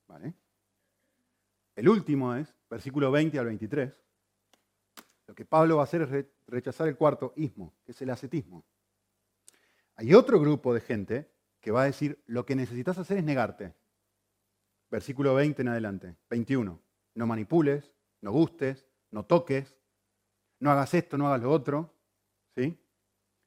¿Vale? 0.07 0.33
El 1.75 1.87
último 1.87 2.35
es, 2.35 2.53
versículo 2.69 3.11
20 3.11 3.39
al 3.39 3.45
23. 3.45 4.06
Lo 5.27 5.35
que 5.35 5.45
Pablo 5.45 5.75
va 5.75 5.81
a 5.81 5.83
hacer 5.83 6.01
es 6.01 6.25
rechazar 6.47 6.87
el 6.87 6.95
cuarto 6.95 7.33
ismo, 7.35 7.75
que 7.83 7.91
es 7.91 8.01
el 8.01 8.09
ascetismo. 8.09 8.65
Hay 9.95 10.13
otro 10.13 10.39
grupo 10.39 10.73
de 10.73 10.79
gente 10.79 11.31
que 11.59 11.71
va 11.71 11.81
a 11.81 11.85
decir, 11.85 12.23
lo 12.27 12.45
que 12.45 12.55
necesitas 12.55 12.97
hacer 12.97 13.17
es 13.17 13.23
negarte. 13.23 13.75
Versículo 14.89 15.35
20 15.35 15.61
en 15.61 15.67
adelante, 15.67 16.15
21. 16.29 16.81
No 17.15 17.27
manipules, 17.27 17.93
no 18.21 18.31
gustes, 18.31 18.87
no 19.11 19.25
toques, 19.25 19.77
no 20.59 20.71
hagas 20.71 20.93
esto, 20.93 21.17
no 21.17 21.27
hagas 21.27 21.41
lo 21.41 21.51
otro. 21.51 21.93
¿Sí? 22.55 22.79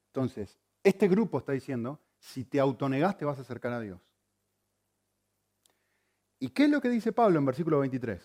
Entonces, 0.07 0.59
este 0.83 1.07
grupo 1.07 1.39
está 1.39 1.53
diciendo, 1.53 1.99
si 2.19 2.45
te 2.45 2.59
autonegas 2.59 3.17
te 3.17 3.25
vas 3.25 3.39
a 3.39 3.41
acercar 3.41 3.73
a 3.73 3.79
Dios. 3.79 3.99
¿Y 6.37 6.49
qué 6.49 6.65
es 6.65 6.69
lo 6.69 6.81
que 6.81 6.89
dice 6.89 7.11
Pablo 7.11 7.39
en 7.39 7.45
versículo 7.45 7.79
23? 7.79 8.21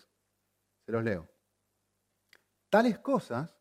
Se 0.85 0.93
los 0.93 1.05
leo. 1.05 1.36
Tales 2.69 2.99
cosas 2.99 3.57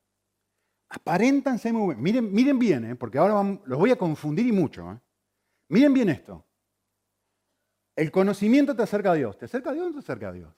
aparentan 0.90 1.60
ser 1.60 1.74
muy 1.74 1.84
buenas. 1.84 2.04
Miren, 2.04 2.32
miren 2.32 2.60
bien, 2.60 2.86
¿eh? 2.86 2.96
porque 2.96 3.18
ahora 3.18 3.60
los 3.66 3.80
voy 3.80 3.92
a 3.92 3.98
confundir 3.98 4.48
y 4.48 4.52
mucho. 4.52 4.92
¿eh? 4.92 5.00
Miren 5.70 5.94
bien 5.94 6.10
esto. 6.10 6.46
El 7.96 8.12
conocimiento 8.12 8.76
te 8.76 8.84
acerca 8.84 9.12
a 9.12 9.16
Dios. 9.16 9.38
¿Te 9.38 9.46
acerca 9.46 9.70
a 9.70 9.74
Dios 9.74 9.90
o 9.90 9.94
te 9.94 10.00
acerca 10.00 10.30
a 10.30 10.32
Dios? 10.32 10.54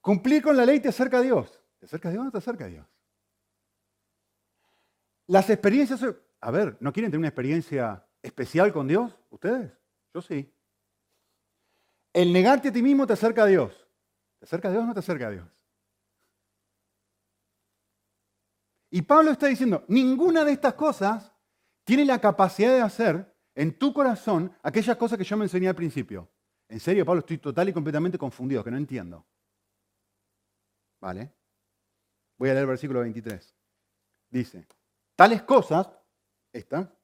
Cumplir 0.00 0.42
con 0.42 0.56
la 0.56 0.64
ley 0.64 0.80
te 0.80 0.88
acerca 0.88 1.18
a 1.18 1.22
Dios. 1.22 1.60
¿Te 1.78 1.86
acerca 1.86 2.08
a 2.08 2.12
Dios 2.12 2.26
o 2.26 2.30
te 2.30 2.38
acerca 2.38 2.64
a 2.64 2.68
Dios? 2.68 2.86
Las 5.26 5.50
experiencias... 5.50 6.04
A 6.40 6.50
ver, 6.50 6.76
¿no 6.80 6.92
quieren 6.92 7.10
tener 7.10 7.18
una 7.18 7.28
experiencia 7.28 8.06
especial 8.22 8.72
con 8.72 8.86
Dios? 8.86 9.18
¿Ustedes? 9.28 9.72
Yo 10.14 10.22
sí. 10.22 10.52
El 12.12 12.32
negarte 12.32 12.68
a 12.68 12.72
ti 12.72 12.80
mismo 12.80 13.06
te 13.06 13.12
acerca 13.12 13.42
a 13.42 13.46
Dios. 13.46 13.87
¿Te 14.38 14.44
acerca 14.44 14.68
a 14.68 14.70
Dios 14.70 14.84
o 14.84 14.86
no 14.86 14.94
te 14.94 15.00
acerca 15.00 15.28
a 15.28 15.30
Dios? 15.30 15.48
Y 18.90 19.02
Pablo 19.02 19.30
está 19.30 19.46
diciendo, 19.46 19.84
ninguna 19.88 20.44
de 20.44 20.52
estas 20.52 20.74
cosas 20.74 21.32
tiene 21.84 22.04
la 22.04 22.20
capacidad 22.20 22.70
de 22.70 22.80
hacer 22.80 23.34
en 23.54 23.78
tu 23.78 23.92
corazón 23.92 24.56
aquellas 24.62 24.96
cosas 24.96 25.18
que 25.18 25.24
yo 25.24 25.36
me 25.36 25.44
enseñé 25.44 25.68
al 25.68 25.74
principio. 25.74 26.30
En 26.68 26.80
serio, 26.80 27.04
Pablo, 27.04 27.20
estoy 27.20 27.38
total 27.38 27.68
y 27.68 27.72
completamente 27.72 28.18
confundido, 28.18 28.62
que 28.62 28.70
no 28.70 28.76
entiendo. 28.76 29.26
¿Vale? 31.00 31.32
Voy 32.36 32.50
a 32.50 32.52
leer 32.52 32.62
el 32.62 32.68
versículo 32.68 33.00
23. 33.00 33.54
Dice, 34.30 34.66
tales 35.16 35.42
cosas, 35.42 35.88
esta, 36.52 36.94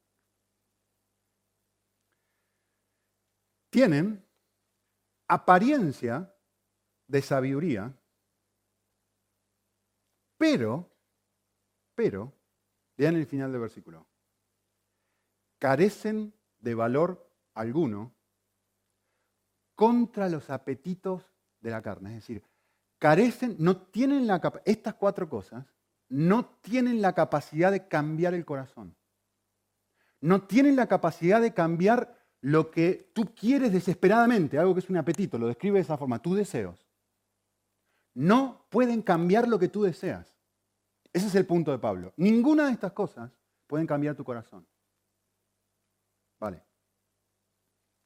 tienen 3.71 4.25
apariencia 5.27 6.34
de 7.15 7.23
sabiduría, 7.23 7.95
pero, 10.37 10.91
pero, 11.95 12.33
vean 12.97 13.15
el 13.15 13.27
final 13.27 13.53
del 13.53 13.61
versículo, 13.61 14.05
carecen 15.61 16.35
de 16.59 16.75
valor 16.75 17.31
alguno 17.55 18.13
contra 19.77 20.29
los 20.29 20.51
apetitos 20.51 21.23
de 21.61 21.71
la 21.71 21.83
carne. 21.83 22.11
Es 22.11 22.27
decir, 22.27 22.43
carecen, 22.99 23.55
no 23.61 23.77
tienen 23.77 24.27
la 24.27 24.41
estas 24.65 24.95
cuatro 24.95 25.29
cosas 25.29 25.65
no 26.09 26.45
tienen 26.63 27.01
la 27.01 27.13
capacidad 27.13 27.71
de 27.71 27.87
cambiar 27.87 28.35
el 28.35 28.45
corazón. 28.45 28.97
No 30.21 30.43
tienen 30.43 30.75
la 30.77 30.89
capacidad 30.89 31.41
de 31.41 31.55
cambiar 31.55 32.19
lo 32.41 32.71
que 32.71 33.11
tú 33.15 33.35
quieres 33.35 33.73
desesperadamente, 33.73 34.59
algo 34.59 34.75
que 34.75 34.81
es 34.81 34.91
un 34.91 34.97
apetito, 34.97 35.39
lo 35.39 35.47
describe 35.47 35.79
de 35.79 35.83
esa 35.83 35.97
forma, 35.97 36.21
tus 36.21 36.37
deseos. 36.37 36.84
No 38.15 38.67
pueden 38.71 39.03
cambiar 39.03 39.49
lo 39.49 39.59
que 39.59 39.69
tú 39.69 39.83
deseas. 39.83 40.35
Ese 41.13 41.27
es 41.27 41.35
el 41.35 41.47
punto 41.47 41.71
de 41.71 41.79
Pablo. 41.79 42.13
Ninguna 42.17 42.67
de 42.67 42.73
estas 42.73 42.93
cosas 42.93 43.31
pueden 43.67 43.87
cambiar 43.87 44.17
tu 44.17 44.25
corazón. 44.25 44.67
Vale. 46.39 46.63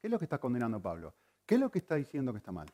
¿Qué 0.01 0.07
es 0.07 0.11
lo 0.11 0.19
que 0.19 0.25
está 0.25 0.39
condenando 0.39 0.81
Pablo? 0.81 1.15
¿Qué 1.45 1.55
es 1.55 1.61
lo 1.61 1.71
que 1.71 1.79
está 1.79 1.95
diciendo 1.95 2.33
que 2.33 2.39
está 2.39 2.53
mal? 2.53 2.69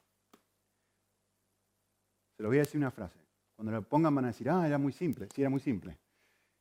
Se 2.36 2.42
lo 2.42 2.48
voy 2.48 2.58
a 2.58 2.62
decir 2.62 2.78
una 2.78 2.90
frase. 2.90 3.18
Cuando 3.54 3.72
lo 3.72 3.82
pongan 3.88 4.14
van 4.14 4.24
a 4.24 4.28
decir, 4.28 4.50
ah, 4.50 4.66
era 4.66 4.78
muy 4.78 4.92
simple. 4.92 5.28
Sí, 5.34 5.42
era 5.42 5.50
muy 5.50 5.60
simple. 5.60 5.98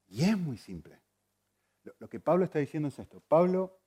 Y 0.07 0.23
es 0.23 0.37
muy 0.37 0.57
simple. 0.57 1.01
Lo 1.99 2.07
que 2.07 2.19
Pablo 2.19 2.45
está 2.45 2.59
diciendo 2.59 2.89
es 2.89 2.99
esto. 2.99 3.21
Pablo 3.27 3.79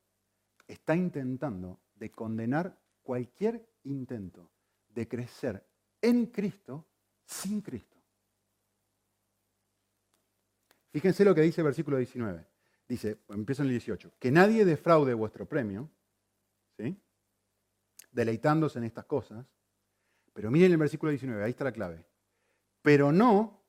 está 0.67 0.97
intentando 0.97 1.81
de 1.95 2.11
condenar 2.11 2.77
cualquier 3.03 3.67
intento 3.85 4.51
de 4.89 5.07
crecer 5.07 5.65
en 6.01 6.27
Cristo 6.27 6.87
sin 7.25 7.61
Cristo. 7.61 7.97
Fíjense 10.93 11.25
lo 11.25 11.35
que 11.35 11.43
dice 11.43 11.61
el 11.61 11.67
versículo 11.67 11.99
19. 11.99 12.47
Dice, 12.89 13.19
empiezo 13.29 13.63
en 13.63 13.69
el 13.69 13.73
18, 13.73 14.13
que 14.19 14.31
nadie 14.31 14.65
defraude 14.65 15.13
vuestro 15.13 15.47
premio, 15.47 15.91
¿sí? 16.79 16.97
deleitándose 18.13 18.79
en 18.79 18.85
estas 18.85 19.05
cosas. 19.07 19.45
Pero 20.33 20.51
miren 20.51 20.73
el 20.73 20.79
versículo 20.79 21.11
19, 21.11 21.43
ahí 21.43 21.51
está 21.51 21.65
la 21.65 21.73
clave. 21.73 22.07
Pero 22.83 23.11
no 23.11 23.65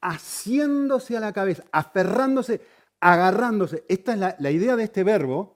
haciéndose 0.00 1.16
a 1.16 1.20
la 1.20 1.32
cabeza, 1.32 1.64
aferrándose 1.72 2.60
agarrándose. 3.00 3.84
Esta 3.88 4.12
es 4.12 4.36
la, 4.38 4.50
idea 4.50 4.76
de 4.76 4.84
este 4.84 5.04
verbo. 5.04 5.55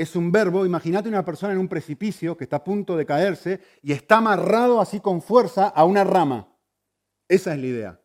Es 0.00 0.16
un 0.16 0.32
verbo, 0.32 0.64
imagínate 0.64 1.10
una 1.10 1.26
persona 1.26 1.52
en 1.52 1.58
un 1.58 1.68
precipicio 1.68 2.34
que 2.34 2.44
está 2.44 2.56
a 2.56 2.64
punto 2.64 2.96
de 2.96 3.04
caerse 3.04 3.60
y 3.82 3.92
está 3.92 4.16
amarrado 4.16 4.80
así 4.80 4.98
con 4.98 5.20
fuerza 5.20 5.68
a 5.68 5.84
una 5.84 6.04
rama. 6.04 6.56
Esa 7.28 7.52
es 7.52 7.60
la 7.60 7.66
idea 7.66 8.00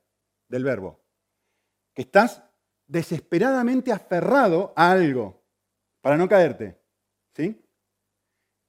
del 0.49 0.65
verbo. 0.65 0.99
Que 1.93 2.01
estás 2.01 2.43
desesperadamente 2.85 3.93
aferrado 3.93 4.73
a 4.75 4.91
algo 4.91 5.41
para 6.01 6.17
no 6.17 6.27
caerte. 6.27 6.77
¿Sí? 7.33 7.65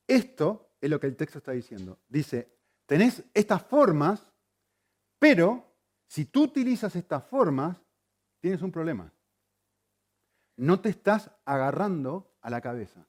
Esto 0.07 0.71
es 0.81 0.89
lo 0.89 1.01
que 1.01 1.09
el 1.09 1.17
texto 1.17 1.39
está 1.39 1.51
diciendo. 1.51 1.99
Dice, 2.07 2.57
tenés 2.87 3.25
estas 3.35 3.61
formas, 3.65 4.25
pero 5.19 5.75
si 6.07 6.27
tú 6.27 6.45
utilizas 6.45 6.95
estas 6.95 7.25
formas, 7.25 7.77
tienes 8.39 8.63
un 8.63 8.71
problema. 8.71 9.13
No 10.55 10.81
te 10.81 10.91
estás 10.91 11.33
agarrando 11.45 12.37
a 12.41 12.51
la 12.51 12.61
cabeza. 12.61 13.05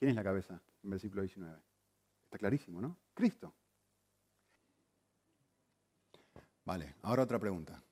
¿Quién 0.00 0.12
es 0.12 0.16
la 0.16 0.24
cabeza? 0.24 0.58
En 0.82 0.90
versículo 0.90 1.20
19. 1.20 1.54
Está 2.24 2.38
clarísimo, 2.38 2.80
¿no? 2.80 2.96
Cristo. 3.12 3.52
Vale, 6.64 6.94
ahora 7.02 7.24
otra 7.24 7.38
pregunta. 7.38 7.82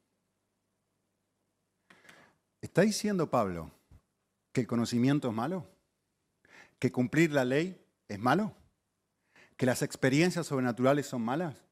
¿Está 2.63 2.81
diciendo 2.81 3.29
Pablo 3.29 3.71
que 4.53 4.63
el 4.63 4.67
conocimiento 4.67 5.29
es 5.29 5.35
malo? 5.35 5.67
¿Que 6.79 6.91
cumplir 6.91 7.31
la 7.31 7.45
ley 7.45 7.79
es 8.09 8.19
malo? 8.19 8.57
¿Que 9.59 9.67
las 9.67 9.83
experiencias 9.83 10.47
sobrenaturales 10.47 11.07
son 11.07 11.21
malas? 11.21 11.63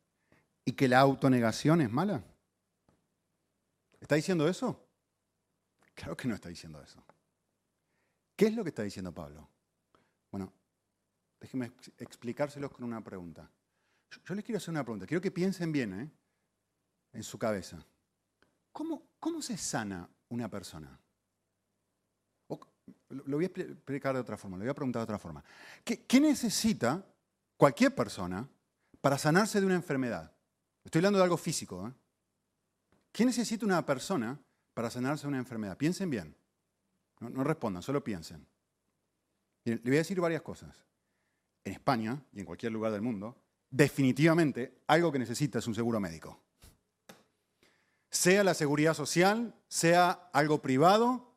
¿Y 0.67 0.73
que 0.73 0.87
la 0.87 1.01
autonegación 1.01 1.81
es 1.81 1.91
mala? 1.91 2.23
¿Está 4.01 4.17
diciendo 4.17 4.47
eso? 4.49 4.87
Claro 5.95 6.15
que 6.15 6.29
no 6.29 6.35
está 6.35 6.51
diciendo 6.51 6.83
eso. 6.83 7.03
¿Qué 8.37 8.49
es 8.49 8.55
lo 8.55 8.65
que 8.65 8.69
está 8.69 8.83
diciendo 8.83 9.15
Pablo? 9.15 9.49
Bueno, 10.31 10.53
déjenme 11.41 11.73
explicárselos 11.99 12.71
con 12.73 12.85
una 12.85 13.03
pregunta. 13.03 13.51
Yo 14.25 14.35
les 14.35 14.45
quiero 14.45 14.59
hacer 14.59 14.71
una 14.71 14.85
pregunta. 14.85 15.07
Quiero 15.07 15.21
que 15.21 15.31
piensen 15.31 15.73
bien 15.73 16.01
¿eh? 16.01 16.11
en 17.13 17.23
su 17.23 17.39
cabeza. 17.39 17.85
¿Cómo, 18.73 19.03
¿Cómo 19.19 19.43
se 19.43 19.57
sana 19.57 20.09
una 20.29 20.49
persona? 20.49 20.99
lo 23.09 23.37
voy 23.37 23.45
a 23.45 23.49
explicar 23.49 24.15
de 24.15 24.21
otra 24.21 24.37
forma, 24.37 24.57
lo 24.57 24.63
voy 24.65 24.71
a 24.71 24.75
preguntar 24.75 25.01
de 25.01 25.05
otra 25.05 25.19
forma. 25.19 25.43
¿Qué, 25.85 26.21
necesita 26.21 27.05
cualquier 27.57 27.95
persona 27.95 28.49
para 29.01 29.19
sanarse 29.19 29.61
de 29.61 29.67
una 29.67 29.75
enfermedad? 29.75 30.33
Estoy 30.85 31.01
hablando 31.01 31.19
de 31.19 31.25
algo 31.25 31.37
físico. 31.37 31.89
¿eh? 31.89 31.93
¿Qué 33.13 33.25
necesita 33.25 33.65
una 33.65 33.85
persona 33.85 34.39
para 34.75 34.91
sanarse 34.91 35.23
de 35.23 35.29
una 35.29 35.39
enfermedad? 35.39 35.77
Piensen 35.77 36.11
bien. 36.11 36.37
No, 37.21 37.45
respondan, 37.45 37.83
solo 37.83 38.05
piensen. 38.05 38.47
Le 39.75 39.81
voy 39.85 39.97
a 39.97 39.99
decir 39.99 40.21
varias 40.21 40.43
cosas. 40.43 40.85
En 41.65 41.73
España 41.73 42.23
y 42.33 42.41
en 42.41 42.47
cualquier 42.47 42.73
lugar 42.73 42.93
del 42.93 43.03
mundo, 43.03 43.37
definitivamente 43.71 44.79
algo 44.87 45.11
que 45.11 45.19
necesita 45.19 45.59
es 45.59 45.67
un 45.67 45.75
seguro 45.75 45.99
médico. 46.01 46.41
Sea 48.11 48.45
la 48.45 48.55
seguridad 48.55 48.95
social, 48.95 49.55
sea 49.69 50.31
algo 50.33 50.63
privado, 50.63 51.35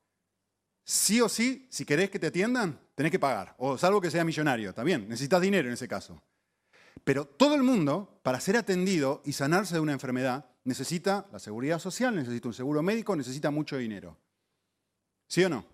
sí 0.83 1.19
o 1.21 1.27
sí, 1.27 1.67
si 1.69 1.83
querés 1.83 2.09
que 2.09 2.19
te 2.19 2.27
atiendan, 2.27 2.79
tenés 2.95 3.12
que 3.12 3.19
pagar. 3.19 3.55
O 3.57 3.77
salvo 3.77 4.00
que 4.00 4.12
sea 4.12 4.24
millonario, 4.24 4.74
también. 4.74 5.09
Necesitas 5.09 5.41
dinero 5.41 5.67
en 5.67 5.74
ese 5.74 5.88
caso. 5.88 6.21
Pero 7.03 7.25
todo 7.25 7.55
el 7.55 7.63
mundo, 7.63 8.19
para 8.24 8.39
ser 8.39 8.57
atendido 8.57 9.21
y 9.25 9.33
sanarse 9.33 9.74
de 9.74 9.79
una 9.79 9.93
enfermedad, 9.93 10.45
necesita 10.63 11.27
la 11.31 11.39
seguridad 11.39 11.79
social, 11.79 12.15
necesita 12.15 12.48
un 12.48 12.53
seguro 12.53 12.83
médico, 12.83 13.15
necesita 13.15 13.50
mucho 13.50 13.77
dinero. 13.77 14.17
¿Sí 15.27 15.43
o 15.43 15.50
no? 15.50 15.65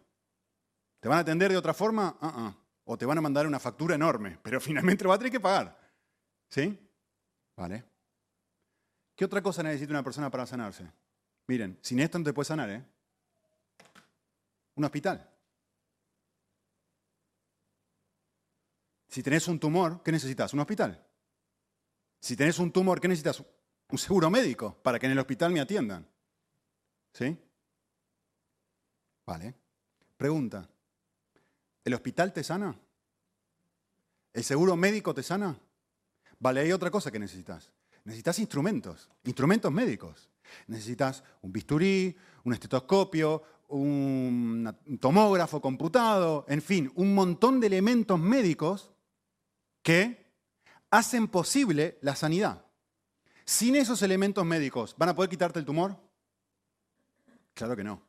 ¿Te 1.06 1.10
van 1.10 1.20
a 1.20 1.22
atender 1.22 1.52
de 1.52 1.58
otra 1.58 1.76
forma? 1.76 2.18
Uh 2.20 2.26
-uh. 2.26 2.56
O 2.86 2.98
te 2.98 3.06
van 3.06 3.20
a 3.20 3.22
mandar 3.22 3.46
una 3.46 3.60
factura 3.60 3.94
enorme, 3.94 4.40
pero 4.42 4.60
finalmente 4.68 5.04
lo 5.04 5.10
va 5.10 5.16
a 5.18 5.20
tener 5.20 5.32
que 5.32 5.40
pagar. 5.40 5.78
¿Sí? 6.50 6.80
Vale. 7.56 7.84
¿Qué 9.16 9.24
otra 9.24 9.40
cosa 9.44 9.62
necesita 9.62 9.92
una 9.92 10.02
persona 10.02 10.32
para 10.32 10.48
sanarse? 10.48 10.92
Miren, 11.46 11.78
sin 11.84 12.00
esto 12.00 12.18
no 12.18 12.26
te 12.26 12.34
puedes 12.34 12.48
sanar, 12.48 12.72
¿eh? 12.72 12.84
un 14.74 14.84
hospital. 14.84 15.30
Si 19.08 19.22
tenés 19.22 19.48
un 19.48 19.60
tumor, 19.60 20.02
¿qué 20.02 20.12
necesitas? 20.12 20.54
Un 20.54 20.62
hospital. 20.62 21.06
Si 22.20 22.36
tenés 22.36 22.58
un 22.58 22.72
tumor, 22.72 23.00
¿qué 23.00 23.08
necesitas? 23.08 23.44
Un 23.90 23.98
seguro 24.00 24.32
médico 24.32 24.82
para 24.82 24.98
que 24.98 25.06
en 25.06 25.12
el 25.12 25.20
hospital 25.20 25.52
me 25.52 25.60
atiendan. 25.60 26.10
¿Sí? 27.14 27.38
Vale. 29.24 29.54
Pregunta. 30.18 30.68
¿El 31.86 31.94
hospital 31.94 32.34
te 32.34 32.44
sana? 32.44 32.76
¿El 34.34 34.44
seguro 34.44 34.76
médico 34.76 35.14
te 35.14 35.24
sana? 35.24 35.58
Vale, 36.40 36.62
hay 36.62 36.72
otra 36.72 36.90
cosa 36.92 37.12
que 37.12 37.20
necesitas. 37.20 37.72
Necesitas 38.04 38.40
instrumentos, 38.40 39.10
instrumentos 39.24 39.72
médicos. 39.72 40.30
Necesitas 40.68 41.24
un 41.42 41.52
bisturí, 41.52 42.18
un 42.44 42.54
estetoscopio, 42.54 43.44
un 43.68 44.76
tomógrafo 45.00 45.62
computado, 45.62 46.46
en 46.48 46.62
fin, 46.62 46.92
un 46.96 47.14
montón 47.14 47.60
de 47.60 47.68
elementos 47.68 48.20
médicos 48.20 48.92
que 49.82 50.34
hacen 50.90 51.28
posible 51.28 52.00
la 52.02 52.16
sanidad. 52.16 52.66
Sin 53.46 53.76
esos 53.76 54.02
elementos 54.02 54.44
médicos, 54.44 54.96
¿van 54.98 55.10
a 55.10 55.16
poder 55.16 55.30
quitarte 55.30 55.60
el 55.60 55.66
tumor? 55.66 55.96
Claro 57.54 57.76
que 57.76 57.84
no. 57.84 58.02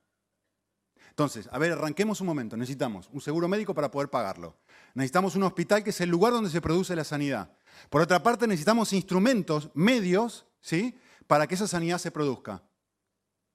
Entonces, 1.16 1.48
a 1.50 1.58
ver, 1.58 1.72
arranquemos 1.72 2.20
un 2.20 2.26
momento. 2.26 2.58
Necesitamos 2.58 3.08
un 3.10 3.22
seguro 3.22 3.48
médico 3.48 3.72
para 3.72 3.90
poder 3.90 4.10
pagarlo. 4.10 4.54
Necesitamos 4.92 5.34
un 5.34 5.44
hospital 5.44 5.82
que 5.82 5.88
es 5.88 6.00
el 6.02 6.10
lugar 6.10 6.34
donde 6.34 6.50
se 6.50 6.60
produce 6.60 6.94
la 6.94 7.04
sanidad. 7.04 7.50
Por 7.88 8.02
otra 8.02 8.22
parte, 8.22 8.46
necesitamos 8.46 8.92
instrumentos, 8.92 9.70
medios, 9.72 10.44
¿sí? 10.60 10.94
Para 11.26 11.46
que 11.46 11.54
esa 11.54 11.66
sanidad 11.66 11.96
se 11.96 12.10
produzca. 12.10 12.62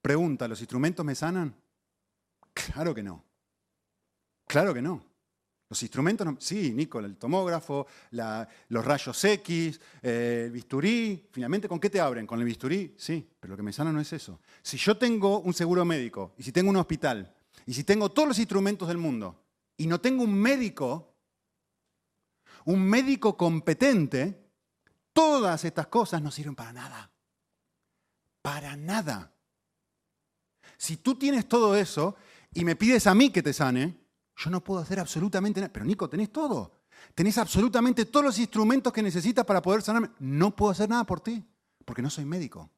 Pregunta, 0.00 0.48
¿los 0.48 0.58
instrumentos 0.58 1.06
me 1.06 1.14
sanan? 1.14 1.54
Claro 2.52 2.92
que 2.96 3.04
no. 3.04 3.24
Claro 4.48 4.74
que 4.74 4.82
no. 4.82 5.00
Los 5.68 5.80
instrumentos, 5.84 6.26
no. 6.26 6.36
sí, 6.40 6.72
Nico, 6.72 6.98
el 6.98 7.16
tomógrafo, 7.16 7.86
los 8.10 8.84
rayos 8.84 9.24
X, 9.24 9.80
eh, 10.02 10.42
el 10.46 10.50
bisturí, 10.50 11.28
finalmente, 11.30 11.68
¿con 11.68 11.78
qué 11.78 11.88
te 11.88 12.00
abren? 12.00 12.26
¿Con 12.26 12.40
el 12.40 12.44
bisturí? 12.44 12.92
Sí, 12.98 13.24
pero 13.38 13.52
lo 13.52 13.56
que 13.56 13.62
me 13.62 13.72
sana 13.72 13.92
no 13.92 14.00
es 14.00 14.12
eso. 14.12 14.40
Si 14.62 14.76
yo 14.78 14.96
tengo 14.96 15.38
un 15.38 15.54
seguro 15.54 15.84
médico, 15.84 16.34
y 16.36 16.42
si 16.42 16.50
tengo 16.50 16.68
un 16.68 16.76
hospital, 16.76 17.32
y 17.66 17.74
si 17.74 17.84
tengo 17.84 18.10
todos 18.10 18.28
los 18.28 18.38
instrumentos 18.38 18.88
del 18.88 18.98
mundo, 18.98 19.42
y 19.76 19.86
no 19.86 20.00
tengo 20.00 20.24
un 20.24 20.34
médico, 20.34 21.16
un 22.64 22.82
médico 22.84 23.36
competente, 23.36 24.50
todas 25.12 25.64
estas 25.64 25.86
cosas 25.88 26.22
no 26.22 26.30
sirven 26.30 26.54
para 26.54 26.72
nada. 26.72 27.10
Para 28.42 28.76
nada. 28.76 29.32
Si 30.76 30.96
tú 30.96 31.14
tienes 31.14 31.48
todo 31.48 31.76
eso 31.76 32.16
y 32.52 32.64
me 32.64 32.76
pides 32.76 33.06
a 33.06 33.14
mí 33.14 33.30
que 33.30 33.42
te 33.42 33.52
sane, 33.52 33.96
yo 34.36 34.50
no 34.50 34.62
puedo 34.62 34.80
hacer 34.80 34.98
absolutamente 34.98 35.60
nada. 35.60 35.72
Pero 35.72 35.84
Nico, 35.84 36.08
tenés 36.08 36.30
todo. 36.30 36.82
Tenés 37.14 37.38
absolutamente 37.38 38.06
todos 38.06 38.26
los 38.26 38.38
instrumentos 38.38 38.92
que 38.92 39.02
necesitas 39.02 39.44
para 39.44 39.62
poder 39.62 39.82
sanarme. 39.82 40.10
No 40.18 40.54
puedo 40.54 40.72
hacer 40.72 40.88
nada 40.88 41.04
por 41.04 41.20
ti, 41.20 41.44
porque 41.84 42.02
no 42.02 42.10
soy 42.10 42.24
médico. 42.24 42.70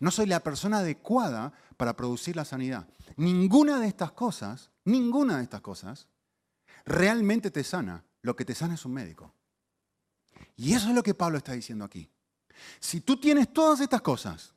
No 0.00 0.10
soy 0.10 0.26
la 0.26 0.40
persona 0.40 0.78
adecuada 0.78 1.52
para 1.76 1.96
producir 1.96 2.36
la 2.36 2.44
sanidad. 2.44 2.86
Ninguna 3.16 3.80
de 3.80 3.88
estas 3.88 4.12
cosas, 4.12 4.70
ninguna 4.84 5.38
de 5.38 5.44
estas 5.44 5.60
cosas, 5.60 6.08
realmente 6.84 7.50
te 7.50 7.64
sana. 7.64 8.04
Lo 8.22 8.36
que 8.36 8.44
te 8.44 8.54
sana 8.54 8.74
es 8.74 8.84
un 8.84 8.92
médico. 8.92 9.34
Y 10.56 10.74
eso 10.74 10.88
es 10.88 10.94
lo 10.94 11.02
que 11.02 11.14
Pablo 11.14 11.38
está 11.38 11.52
diciendo 11.52 11.84
aquí. 11.84 12.08
Si 12.78 13.00
tú 13.00 13.16
tienes 13.16 13.52
todas 13.52 13.80
estas 13.80 14.00
cosas, 14.02 14.54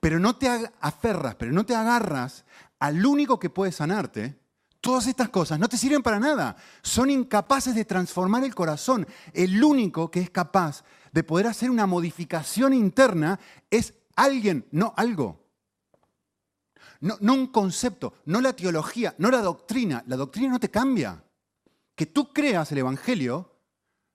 pero 0.00 0.18
no 0.18 0.36
te 0.36 0.48
aferras, 0.80 1.36
pero 1.36 1.52
no 1.52 1.64
te 1.64 1.74
agarras 1.74 2.44
al 2.78 3.04
único 3.04 3.38
que 3.38 3.50
puede 3.50 3.72
sanarte, 3.72 4.38
todas 4.80 5.06
estas 5.06 5.28
cosas 5.28 5.58
no 5.58 5.68
te 5.68 5.76
sirven 5.76 6.02
para 6.02 6.18
nada. 6.18 6.56
Son 6.82 7.10
incapaces 7.10 7.74
de 7.74 7.84
transformar 7.84 8.44
el 8.44 8.54
corazón. 8.54 9.06
El 9.32 9.62
único 9.62 10.10
que 10.10 10.20
es 10.20 10.30
capaz 10.30 10.84
de 11.12 11.24
poder 11.24 11.46
hacer 11.46 11.70
una 11.70 11.86
modificación 11.86 12.72
interna 12.72 13.38
es 13.70 13.94
alguien, 14.24 14.66
no 14.70 14.92
algo. 14.96 15.48
No, 17.00 17.16
un 17.20 17.46
concepto, 17.48 18.14
no 18.24 18.40
la 18.40 18.52
teología, 18.54 19.14
no 19.18 19.30
la 19.30 19.40
doctrina. 19.40 20.02
La 20.06 20.16
doctrina 20.16 20.50
no 20.50 20.60
te 20.60 20.70
cambia. 20.70 21.22
Que 21.94 22.06
tú 22.06 22.32
creas 22.32 22.70
el 22.72 22.78
Evangelio 22.78 23.54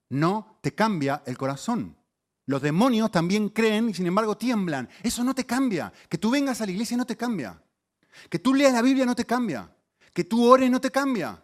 no 0.10 0.60
te 0.62 0.76
cambia 0.76 1.24
el 1.26 1.38
corazón. 1.38 1.98
Los 2.46 2.62
demonios 2.62 3.10
también 3.10 3.50
creen 3.50 3.90
y 3.90 3.94
sin 3.94 4.06
embargo 4.06 4.38
tiemblan. 4.38 4.90
Eso 5.02 5.24
no 5.24 5.34
te 5.34 5.46
cambia. 5.46 5.92
Que 6.10 6.18
tú 6.18 6.30
vengas 6.30 6.60
a 6.62 6.66
la 6.66 6.72
iglesia 6.72 6.98
no 6.98 7.06
te 7.06 7.16
cambia. 7.16 7.62
Que 8.30 8.40
tú 8.40 8.54
leas 8.54 8.74
la 8.74 8.82
Biblia 8.82 9.06
no 9.06 9.16
te 9.16 9.26
cambia. 9.26 9.74
Que 10.14 10.26
tú 10.26 10.46
ores 10.46 10.70
no 10.70 10.82
te 10.82 10.92
cambia. 10.92 11.42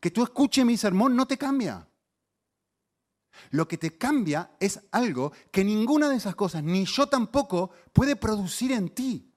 Que 0.00 0.10
tú 0.10 0.22
escuches 0.22 0.64
mi 0.64 0.76
sermón 0.76 1.16
no 1.16 1.26
te 1.26 1.36
cambia. 1.36 1.86
Lo 3.50 3.66
que 3.68 3.78
te 3.78 3.96
cambia 3.96 4.50
es 4.60 4.80
algo 4.92 5.32
que 5.50 5.64
ninguna 5.64 6.08
de 6.08 6.16
esas 6.16 6.34
cosas, 6.34 6.62
ni 6.62 6.84
yo 6.84 7.08
tampoco, 7.08 7.70
puede 7.92 8.16
producir 8.16 8.72
en 8.72 8.90
ti. 8.90 9.32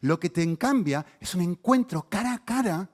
Lo 0.00 0.18
que 0.18 0.30
te 0.30 0.56
cambia 0.56 1.04
es 1.20 1.34
un 1.34 1.42
encuentro 1.42 2.08
cara 2.08 2.34
a 2.34 2.44
cara 2.44 2.90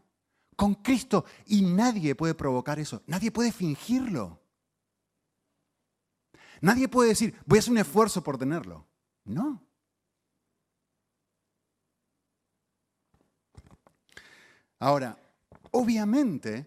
con 0.57 0.75
Cristo 0.75 1.25
y 1.47 1.63
nadie 1.63 2.15
puede 2.15 2.35
provocar 2.35 2.79
eso, 2.79 3.03
nadie 3.07 3.31
puede 3.31 3.53
fingirlo. 3.53 4.41
Nadie 6.61 6.89
puede 6.89 7.11
decir, 7.11 7.35
voy 7.47 7.59
a 7.59 7.61
hacer 7.61 7.73
un 7.73 7.79
esfuerzo 7.79 8.23
por 8.23 8.37
tenerlo. 8.37 8.85
No. 9.25 9.63
Ahora, 14.81 15.17
obviamente, 15.71 16.67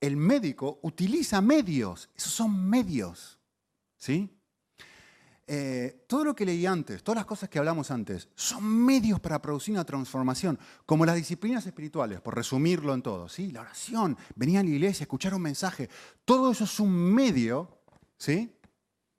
el 0.00 0.16
médico 0.16 0.78
utiliza 0.82 1.40
medios, 1.40 2.10
esos 2.14 2.32
son 2.32 2.68
medios, 2.68 3.38
¿sí? 3.96 4.30
Eh, 5.48 6.04
todo 6.08 6.24
lo 6.24 6.34
que 6.34 6.44
leí 6.44 6.66
antes, 6.66 7.04
todas 7.04 7.18
las 7.18 7.26
cosas 7.26 7.48
que 7.48 7.60
hablamos 7.60 7.92
antes, 7.92 8.28
son 8.34 8.64
medios 8.64 9.20
para 9.20 9.40
producir 9.40 9.72
una 9.72 9.84
transformación, 9.84 10.58
como 10.84 11.06
las 11.06 11.14
disciplinas 11.14 11.64
espirituales, 11.66 12.20
por 12.20 12.34
resumirlo 12.34 12.92
en 12.94 13.02
todo, 13.02 13.28
¿sí? 13.28 13.52
La 13.52 13.60
oración, 13.60 14.18
venir 14.34 14.58
a 14.58 14.64
la 14.64 14.70
iglesia, 14.70 15.04
escuchar 15.04 15.34
un 15.34 15.42
mensaje, 15.42 15.88
todo 16.24 16.50
eso 16.50 16.64
es 16.64 16.80
un 16.80 16.92
medio, 16.92 17.78
¿sí? 18.18 18.58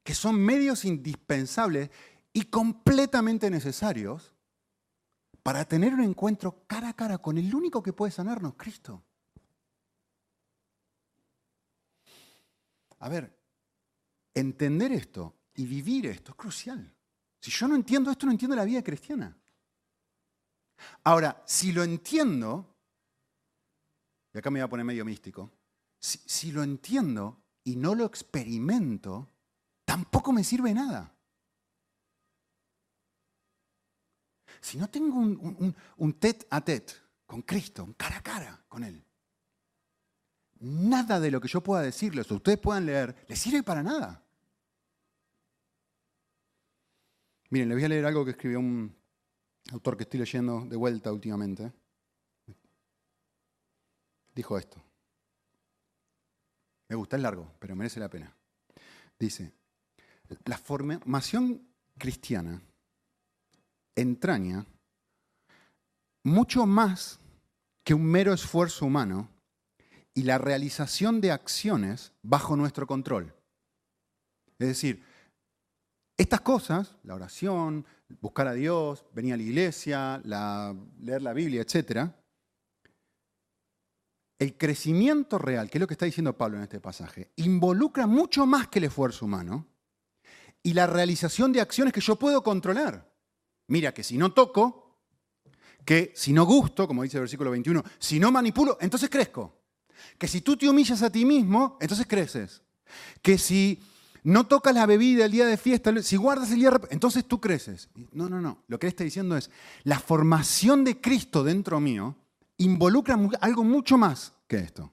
Que 0.04 0.14
son 0.14 0.38
medios 0.38 0.84
indispensables 0.84 1.92
y 2.34 2.44
completamente 2.44 3.50
necesarios 3.50 4.34
para 5.44 5.64
tener 5.64 5.94
un 5.94 6.02
encuentro 6.02 6.66
cara 6.68 6.90
a 6.90 6.94
cara 6.94 7.20
con 7.20 7.38
el 7.38 7.56
único 7.56 7.82
que 7.82 7.94
puede 7.94 8.12
sanarnos, 8.12 8.56
Cristo. 8.58 9.02
A 13.08 13.10
ver, 13.10 13.34
entender 14.34 14.92
esto 14.92 15.34
y 15.56 15.66
vivir 15.66 16.08
esto 16.08 16.32
es 16.32 16.36
crucial. 16.36 16.94
Si 17.40 17.50
yo 17.50 17.66
no 17.66 17.76
entiendo 17.76 18.12
esto, 18.12 18.26
no 18.26 18.34
entiendo 18.34 18.54
la 18.54 18.66
vida 18.66 18.84
cristiana. 18.84 19.34
Ahora, 21.06 21.42
si 21.46 21.72
lo 21.72 21.86
entiendo, 21.86 22.76
y 24.34 24.38
acá 24.38 24.52
me 24.52 24.60
voy 24.60 24.66
a 24.66 24.70
poner 24.70 24.86
medio 24.86 25.06
místico, 25.06 25.50
si, 25.98 26.52
lo 26.52 26.64
entiendo 26.64 27.42
y 27.64 27.78
no 27.78 27.96
lo 27.96 28.04
experimento, 28.04 29.32
tampoco 29.86 30.34
me 30.34 30.44
sirve 30.44 30.74
nada. 30.74 31.16
Si 34.60 34.78
no 34.78 34.90
tengo 34.90 35.16
un, 35.16 35.40
un, 35.40 35.76
un 35.96 36.14
tet 36.20 36.46
a 36.50 36.60
tet 36.60 36.92
con 37.26 37.42
Cristo, 37.44 37.86
un 37.86 37.94
cara 37.94 38.18
a 38.18 38.22
cara 38.22 38.66
con 38.68 38.84
Él, 38.84 39.07
nada 40.60 41.20
de 41.20 41.32
lo 41.32 41.42
que 41.42 41.48
yo 41.48 41.62
pueda 41.62 41.82
decirles 41.82 42.32
o 42.32 42.36
ustedes 42.36 42.60
puedan 42.60 42.86
leer 42.86 43.16
les 43.28 43.40
sirve 43.40 43.64
para 43.64 43.84
nada. 43.84 44.24
Miren, 47.50 47.70
les 47.70 47.78
voy 47.78 47.86
a 47.86 47.90
leer 47.90 48.06
algo 48.06 48.26
que 48.26 48.32
escribió 48.32 48.60
un 48.60 48.94
autor 49.72 49.96
que 49.96 50.04
estoy 50.04 50.20
leyendo 50.20 50.66
de 50.66 50.76
vuelta 50.76 51.12
últimamente. 51.12 51.72
Dijo 54.36 54.58
esto. 54.58 54.84
Me 56.90 56.96
gusta, 56.96 57.16
es 57.16 57.22
largo, 57.22 57.52
pero 57.60 57.76
merece 57.76 58.00
la 58.00 58.10
pena. 58.10 58.34
Dice, 59.20 59.52
la 60.46 60.58
formación 60.58 61.68
cristiana 61.98 62.62
entraña 63.96 64.66
mucho 66.24 66.66
más 66.66 67.20
que 67.84 67.94
un 67.94 68.04
mero 68.04 68.34
esfuerzo 68.34 68.86
humano 68.86 69.30
y 70.18 70.24
la 70.24 70.40
realización 70.40 71.22
de 71.22 71.32
acciones 71.32 72.12
bajo 72.24 72.56
nuestro 72.56 72.88
control. 72.88 73.36
Es 74.58 74.68
decir, 74.68 75.04
estas 76.18 76.42
cosas, 76.42 76.96
la 77.04 77.14
oración, 77.14 77.86
buscar 78.20 78.48
a 78.48 78.54
Dios, 78.54 79.06
venir 79.14 79.36
a 79.36 79.38
la 79.38 79.44
iglesia, 79.44 80.20
leer 81.00 81.22
la 81.22 81.34
Biblia, 81.34 81.62
etc., 81.62 82.10
el 84.40 84.58
crecimiento 84.58 85.38
real, 85.38 85.70
que 85.70 85.78
es 85.78 85.82
lo 85.82 85.86
que 85.86 85.94
está 85.94 86.08
diciendo 86.08 86.36
Pablo 86.36 86.58
en 86.58 86.64
este 86.64 86.80
pasaje, 86.80 87.32
involucra 87.36 88.08
mucho 88.08 88.48
más 88.48 88.70
que 88.70 88.80
el 88.80 88.86
esfuerzo 88.86 89.26
humano 89.26 89.68
y 90.64 90.74
la 90.74 90.88
realización 90.88 91.54
de 91.54 91.62
acciones 91.62 91.94
que 91.94 92.02
yo 92.02 92.16
puedo 92.16 92.42
controlar. 92.42 93.08
Mira 93.68 93.94
que 93.94 94.02
si 94.02 94.18
no 94.18 94.34
toco, 94.34 95.00
que 95.86 96.12
si 96.16 96.34
no 96.34 96.44
gusto, 96.44 96.88
como 96.88 97.04
dice 97.04 97.18
el 97.18 97.22
versículo 97.22 97.52
21, 97.52 97.84
si 98.00 98.20
no 98.20 98.32
manipulo, 98.32 98.80
entonces 98.82 99.12
crezco. 99.12 99.57
Que 100.18 100.28
si 100.28 100.42
tú 100.42 100.58
te 100.58 100.70
humillas 100.70 101.02
a 101.02 101.10
ti 101.10 101.26
mismo, 101.26 101.78
entonces 101.80 102.06
creces. 102.08 102.62
Que 103.22 103.38
si 103.38 103.82
no 104.24 104.46
tocas 104.46 104.74
la 104.74 104.86
bebida 104.86 105.26
el 105.26 105.32
día 105.32 105.46
de 105.46 105.58
fiesta, 105.58 105.94
si 106.02 106.16
guardas 106.18 106.52
el 106.52 106.60
día, 106.60 106.72
entonces 106.90 107.26
tú 107.26 107.40
creces. 107.40 107.90
No, 108.12 108.28
no, 108.30 108.42
no. 108.42 108.64
Lo 108.68 108.80
que 108.80 108.88
él 108.88 108.90
está 108.90 109.04
diciendo 109.04 109.38
es, 109.38 109.50
la 109.84 110.00
formación 110.00 110.84
de 110.84 111.00
Cristo 111.00 111.44
dentro 111.44 111.80
mío 111.80 112.16
involucra 112.58 113.18
algo 113.42 113.64
mucho 113.64 113.98
más 113.98 114.34
que 114.48 114.58
esto. 114.58 114.92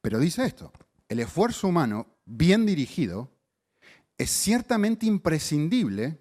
Pero 0.00 0.18
dice 0.18 0.44
esto, 0.44 0.72
el 1.08 1.20
esfuerzo 1.20 1.68
humano 1.68 2.06
bien 2.24 2.66
dirigido 2.66 3.30
es 4.16 4.30
ciertamente 4.30 5.06
imprescindible 5.06 6.20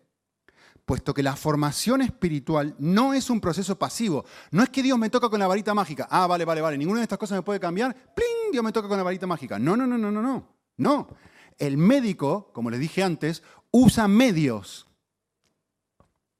puesto 0.87 1.13
que 1.13 1.21
la 1.21 1.35
formación 1.35 2.01
espiritual 2.01 2.73
no 2.79 3.13
es 3.13 3.29
un 3.29 3.41
proceso 3.41 3.77
pasivo. 3.77 4.23
No 4.51 4.63
es 4.63 4.69
que 4.69 4.81
Dios 4.81 4.97
me 4.97 5.09
toca 5.09 5.27
con 5.27 5.37
la 5.37 5.45
varita 5.45 5.73
mágica. 5.73 6.07
Ah, 6.09 6.27
vale, 6.27 6.45
vale, 6.45 6.61
vale. 6.61 6.77
Ninguna 6.77 7.01
de 7.01 7.03
estas 7.03 7.19
cosas 7.19 7.37
me 7.37 7.41
puede 7.41 7.59
cambiar. 7.59 7.93
¡Pling! 8.15 8.53
Dios 8.53 8.63
me 8.63 8.71
toca 8.71 8.87
con 8.87 8.95
la 8.95 9.03
varita 9.03 9.27
mágica. 9.27 9.59
No, 9.59 9.75
no, 9.75 9.85
no, 9.85 9.97
no, 9.97 10.09
no, 10.09 10.21
no. 10.21 10.47
No. 10.77 11.09
El 11.57 11.75
médico, 11.75 12.53
como 12.53 12.69
les 12.69 12.79
dije 12.79 13.03
antes, 13.03 13.43
usa 13.69 14.07
medios. 14.07 14.87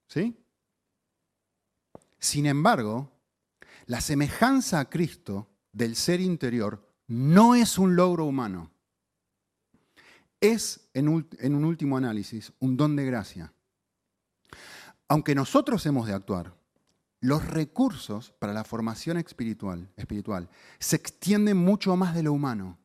¿Sí? 0.08 0.42
Sin 2.18 2.46
embargo, 2.46 3.12
la 3.86 4.00
semejanza 4.00 4.80
a 4.80 4.90
Cristo 4.90 5.50
del 5.74 5.98
ser 5.98 6.22
interior 6.22 6.88
no 7.08 7.54
es 7.54 7.78
un 7.78 7.98
logro 7.98 8.24
humano. 8.24 8.72
Es, 10.40 10.90
en 10.94 11.10
un 11.10 11.66
último 11.66 11.98
análisis, 11.98 12.54
un 12.60 12.78
don 12.78 12.96
de 12.96 13.06
gracia 13.06 13.54
aunque 15.08 15.36
nosotros 15.36 15.86
hemos 15.86 16.08
de 16.08 16.14
actuar, 16.14 16.56
los 17.20 17.46
recursos 17.48 18.32
para 18.40 18.54
la 18.54 18.64
formación 18.64 19.18
espiritual, 19.18 20.50
se 20.80 20.96
extienden 20.96 21.58
mucho 21.58 21.96
más 21.96 22.14
de 22.14 22.24
lo 22.24 22.34
humano. 22.34 22.78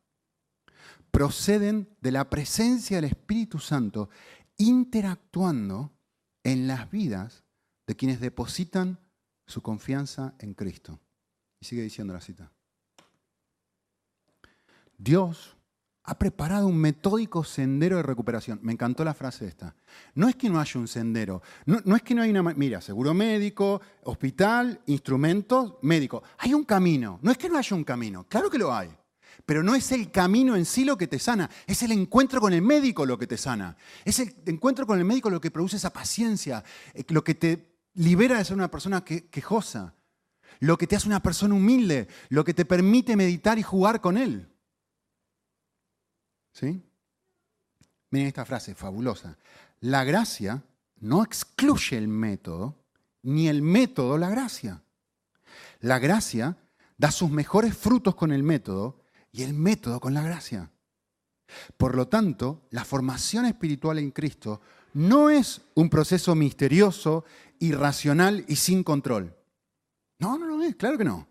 Proceden 1.11 1.95
de 2.01 2.11
la 2.11 2.29
presencia 2.29 2.97
del 2.97 3.05
Espíritu 3.05 3.59
Santo 3.59 4.09
interactuando 4.57 5.93
en 6.43 6.67
las 6.67 6.89
vidas 6.89 7.43
de 7.85 7.95
quienes 7.95 8.19
depositan 8.19 8.99
su 9.45 9.61
confianza 9.61 10.33
en 10.39 10.53
Cristo. 10.53 10.99
Y 11.59 11.65
sigue 11.65 11.83
diciendo 11.83 12.13
la 12.13 12.21
cita. 12.21 12.51
Dios 14.97 15.57
ha 16.05 16.19
preparado 16.19 16.67
un 16.67 16.77
metódico 16.77 17.43
sendero 17.43 17.97
de 17.97 18.03
recuperación. 18.03 18.59
Me 18.61 18.73
encantó 18.73 19.03
la 19.03 19.13
frase 19.13 19.45
esta. 19.45 19.75
No 20.15 20.27
es 20.27 20.35
que 20.35 20.49
no 20.49 20.59
haya 20.59 20.79
un 20.79 20.87
sendero, 20.87 21.41
no, 21.65 21.95
es 21.95 22.01
que 22.01 22.13
no 22.13 22.21
hay 22.21 22.29
una... 22.29 22.43
Mira, 22.43 22.81
seguro 22.81 23.13
médico, 23.13 23.81
hospital, 24.03 24.81
instrumentos, 24.87 25.75
médico. 25.81 26.23
Hay 26.39 26.53
un 26.53 26.65
camino, 26.65 27.19
no 27.21 27.31
es 27.31 27.37
que 27.37 27.49
no 27.49 27.57
haya 27.57 27.75
un 27.75 27.83
camino, 27.83 28.25
claro 28.27 28.49
que 28.49 28.57
lo 28.57 28.73
hay. 28.73 28.89
Pero 29.45 29.63
no 29.63 29.75
es 29.75 29.91
el 29.91 30.11
camino 30.11 30.55
en 30.55 30.65
sí 30.65 30.85
lo 30.85 30.97
que 30.97 31.07
te 31.07 31.19
sana, 31.19 31.49
es 31.65 31.81
el 31.83 31.91
encuentro 31.91 32.39
con 32.39 32.53
el 32.53 32.61
médico 32.61 33.05
lo 33.05 33.17
que 33.17 33.27
te 33.27 33.37
sana. 33.37 33.77
Es 34.05 34.19
el 34.19 34.35
encuentro 34.45 34.85
con 34.85 34.99
el 34.99 35.05
médico 35.05 35.29
lo 35.29 35.41
que 35.41 35.51
produce 35.51 35.77
esa 35.77 35.91
paciencia, 35.91 36.63
eh, 36.93 37.03
lo 37.09 37.23
que 37.23 37.35
te 37.35 37.73
libera 37.95 38.37
de 38.37 38.45
ser 38.45 38.55
una 38.55 38.71
persona 38.71 39.03
quejosa, 39.05 39.95
lo 40.59 40.77
que 40.77 40.87
te 40.87 40.95
hace 40.95 41.07
una 41.07 41.21
persona 41.21 41.55
humilde, 41.55 42.07
lo 42.29 42.43
que 42.43 42.53
te 42.53 42.65
permite 42.65 43.15
meditar 43.15 43.57
y 43.57 43.63
jugar 43.63 44.01
con 44.01 44.17
él. 44.17 44.52
¿Sí? 46.53 46.81
Miren 48.11 48.27
esta 48.27 48.45
frase 48.45 48.75
fabulosa. 48.75 49.37
La 49.81 50.03
gracia 50.03 50.63
no 50.99 51.23
excluye 51.23 51.97
el 51.97 52.07
método, 52.07 52.77
ni 53.23 53.47
el 53.47 53.61
método 53.61 54.17
la 54.17 54.29
gracia. 54.29 54.83
La 55.79 55.99
gracia 55.99 56.57
da 56.97 57.11
sus 57.11 57.29
mejores 57.29 57.75
frutos 57.75 58.15
con 58.15 58.31
el 58.31 58.43
método 58.43 59.01
y 59.31 59.43
el 59.43 59.53
método 59.53 59.99
con 59.99 60.13
la 60.13 60.21
gracia. 60.21 60.71
Por 61.75 61.95
lo 61.95 62.07
tanto, 62.07 62.67
la 62.69 62.85
formación 62.85 63.45
espiritual 63.45 63.99
en 63.99 64.11
Cristo 64.11 64.61
no 64.93 65.29
es 65.29 65.61
un 65.73 65.89
proceso 65.89 66.35
misterioso, 66.35 67.25
irracional 67.59 68.45
y 68.47 68.55
sin 68.55 68.83
control. 68.83 69.35
No, 70.19 70.37
no, 70.37 70.45
no 70.45 70.63
es, 70.63 70.75
claro 70.75 70.97
que 70.97 71.03
no. 71.03 71.27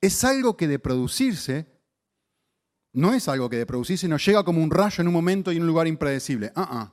Es 0.00 0.24
algo 0.24 0.56
que 0.56 0.68
de 0.68 0.78
producirse 0.78 1.75
no 2.96 3.12
es 3.12 3.28
algo 3.28 3.50
que 3.50 3.58
de 3.58 3.66
producirse 3.66 4.08
nos 4.08 4.24
llega 4.24 4.42
como 4.42 4.62
un 4.62 4.70
rayo 4.70 5.02
en 5.02 5.08
un 5.08 5.12
momento 5.12 5.52
y 5.52 5.56
en 5.56 5.62
un 5.62 5.68
lugar 5.68 5.86
impredecible. 5.86 6.50
Uh 6.56 6.88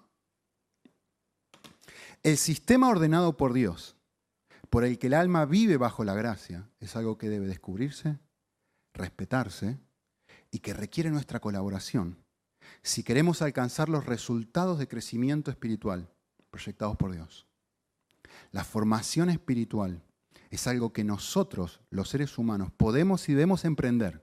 El 2.21 2.37
sistema 2.37 2.89
ordenado 2.89 3.37
por 3.37 3.53
Dios, 3.53 3.95
por 4.69 4.83
el 4.83 4.99
que 4.99 5.07
el 5.07 5.13
alma 5.13 5.45
vive 5.45 5.77
bajo 5.77 6.03
la 6.03 6.13
gracia, 6.13 6.69
es 6.81 6.97
algo 6.97 7.17
que 7.17 7.29
debe 7.29 7.47
descubrirse, 7.47 8.19
respetarse 8.93 9.79
y 10.51 10.59
que 10.59 10.73
requiere 10.73 11.09
nuestra 11.09 11.39
colaboración 11.39 12.17
si 12.81 13.03
queremos 13.03 13.41
alcanzar 13.41 13.87
los 13.87 14.05
resultados 14.05 14.79
de 14.79 14.89
crecimiento 14.89 15.51
espiritual 15.51 16.09
proyectados 16.49 16.97
por 16.97 17.13
Dios. 17.13 17.47
La 18.51 18.65
formación 18.65 19.29
espiritual 19.29 20.03
es 20.49 20.67
algo 20.67 20.91
que 20.91 21.05
nosotros, 21.05 21.79
los 21.89 22.09
seres 22.09 22.37
humanos, 22.37 22.73
podemos 22.75 23.29
y 23.29 23.33
debemos 23.33 23.63
emprender 23.63 24.22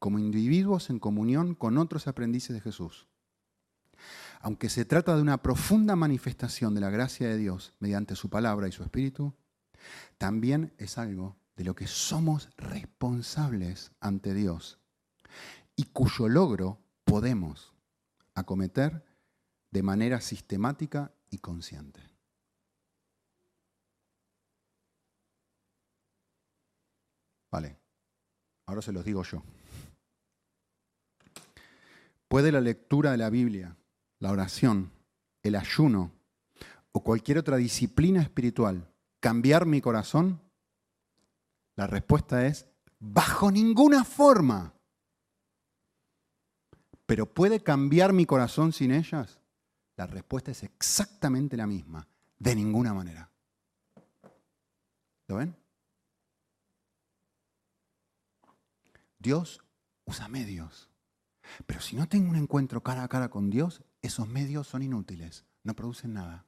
como 0.00 0.18
individuos 0.18 0.90
en 0.90 0.98
comunión 0.98 1.54
con 1.54 1.78
otros 1.78 2.08
aprendices 2.08 2.54
de 2.54 2.60
Jesús. 2.60 3.06
Aunque 4.40 4.70
se 4.70 4.86
trata 4.86 5.14
de 5.14 5.22
una 5.22 5.42
profunda 5.42 5.94
manifestación 5.94 6.74
de 6.74 6.80
la 6.80 6.90
gracia 6.90 7.28
de 7.28 7.36
Dios 7.36 7.74
mediante 7.78 8.16
su 8.16 8.30
palabra 8.30 8.66
y 8.66 8.72
su 8.72 8.82
espíritu, 8.82 9.34
también 10.16 10.74
es 10.78 10.96
algo 10.96 11.36
de 11.54 11.64
lo 11.64 11.74
que 11.74 11.86
somos 11.86 12.48
responsables 12.56 13.92
ante 14.00 14.32
Dios 14.32 14.80
y 15.76 15.84
cuyo 15.84 16.28
logro 16.28 16.80
podemos 17.04 17.74
acometer 18.34 19.04
de 19.70 19.82
manera 19.82 20.22
sistemática 20.22 21.12
y 21.28 21.38
consciente. 21.38 22.00
Vale, 27.50 27.76
ahora 28.64 28.80
se 28.80 28.92
los 28.92 29.04
digo 29.04 29.22
yo. 29.24 29.42
¿Puede 32.30 32.52
la 32.52 32.60
lectura 32.60 33.10
de 33.10 33.16
la 33.16 33.28
Biblia, 33.28 33.76
la 34.20 34.30
oración, 34.30 34.92
el 35.42 35.56
ayuno 35.56 36.12
o 36.92 37.02
cualquier 37.02 37.38
otra 37.38 37.56
disciplina 37.56 38.22
espiritual 38.22 38.88
cambiar 39.18 39.66
mi 39.66 39.80
corazón? 39.80 40.40
La 41.74 41.88
respuesta 41.88 42.46
es, 42.46 42.68
bajo 43.00 43.50
ninguna 43.50 44.04
forma. 44.04 44.72
¿Pero 47.04 47.26
puede 47.26 47.64
cambiar 47.64 48.12
mi 48.12 48.26
corazón 48.26 48.72
sin 48.72 48.92
ellas? 48.92 49.40
La 49.96 50.06
respuesta 50.06 50.52
es 50.52 50.62
exactamente 50.62 51.56
la 51.56 51.66
misma, 51.66 52.06
de 52.38 52.54
ninguna 52.54 52.94
manera. 52.94 53.28
¿Lo 55.26 55.34
ven? 55.34 55.56
Dios 59.18 59.60
usa 60.04 60.28
medios. 60.28 60.89
Pero 61.66 61.80
si 61.80 61.96
no 61.96 62.08
tengo 62.08 62.30
un 62.30 62.36
encuentro 62.36 62.82
cara 62.82 63.02
a 63.02 63.08
cara 63.08 63.28
con 63.28 63.50
Dios, 63.50 63.82
esos 64.02 64.28
medios 64.28 64.66
son 64.66 64.82
inútiles, 64.82 65.44
no 65.62 65.74
producen 65.74 66.14
nada. 66.14 66.46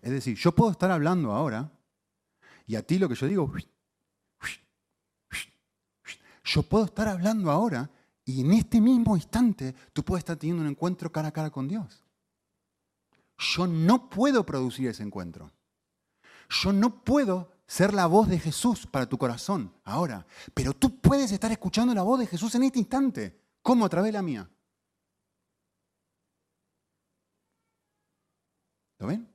Es 0.00 0.10
decir, 0.10 0.36
yo 0.36 0.52
puedo 0.52 0.70
estar 0.70 0.90
hablando 0.90 1.32
ahora 1.32 1.72
y 2.66 2.76
a 2.76 2.86
ti 2.86 2.98
lo 2.98 3.08
que 3.08 3.14
yo 3.14 3.26
digo, 3.26 3.52
yo 6.44 6.62
puedo 6.62 6.84
estar 6.84 7.08
hablando 7.08 7.50
ahora 7.50 7.90
y 8.24 8.40
en 8.40 8.52
este 8.52 8.80
mismo 8.80 9.16
instante 9.16 9.74
tú 9.92 10.04
puedes 10.04 10.20
estar 10.20 10.36
teniendo 10.36 10.62
un 10.62 10.70
encuentro 10.70 11.10
cara 11.10 11.28
a 11.28 11.32
cara 11.32 11.50
con 11.50 11.68
Dios. 11.68 12.04
Yo 13.38 13.66
no 13.66 14.08
puedo 14.08 14.46
producir 14.46 14.88
ese 14.88 15.02
encuentro. 15.02 15.50
Yo 16.48 16.72
no 16.72 17.02
puedo 17.02 17.51
ser 17.72 17.94
la 17.94 18.04
voz 18.04 18.28
de 18.28 18.38
Jesús 18.38 18.86
para 18.86 19.08
tu 19.08 19.16
corazón 19.16 19.74
ahora, 19.84 20.26
pero 20.52 20.74
tú 20.74 21.00
puedes 21.00 21.32
estar 21.32 21.50
escuchando 21.50 21.94
la 21.94 22.02
voz 22.02 22.20
de 22.20 22.26
Jesús 22.26 22.54
en 22.54 22.64
este 22.64 22.78
instante. 22.78 23.40
¿Cómo? 23.62 23.86
A 23.86 23.88
través 23.88 24.10
de 24.10 24.12
la 24.12 24.20
mía. 24.20 24.50
¿Lo 28.98 29.06
ven? 29.06 29.26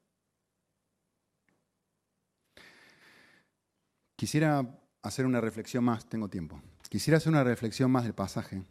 Quisiera 4.15 4.80
hacer 5.02 5.26
una 5.26 5.41
reflexión 5.41 5.84
más, 5.84 6.08
tengo 6.08 6.30
tiempo. 6.30 6.62
Quisiera 6.89 7.17
hacer 7.17 7.32
una 7.32 7.43
reflexión 7.43 7.89
más 7.89 8.04
del 8.04 8.13
pasaje. 8.13 8.63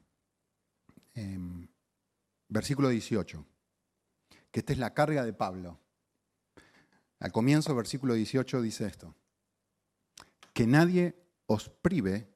Em, 1.13 1.67
versículo 2.49 2.89
18, 2.89 3.45
que 4.53 4.61
esta 4.61 4.73
es 4.73 4.79
la 4.79 4.95
carga 4.95 5.25
de 5.25 5.33
Pablo. 5.33 5.81
Al 7.19 7.33
comienzo, 7.33 7.75
versículo 7.75 8.15
18 8.15 8.63
dice 8.63 8.87
esto, 8.87 9.17
que 10.57 10.67
nadie 10.67 11.15
os 11.45 11.69
prive 11.69 12.33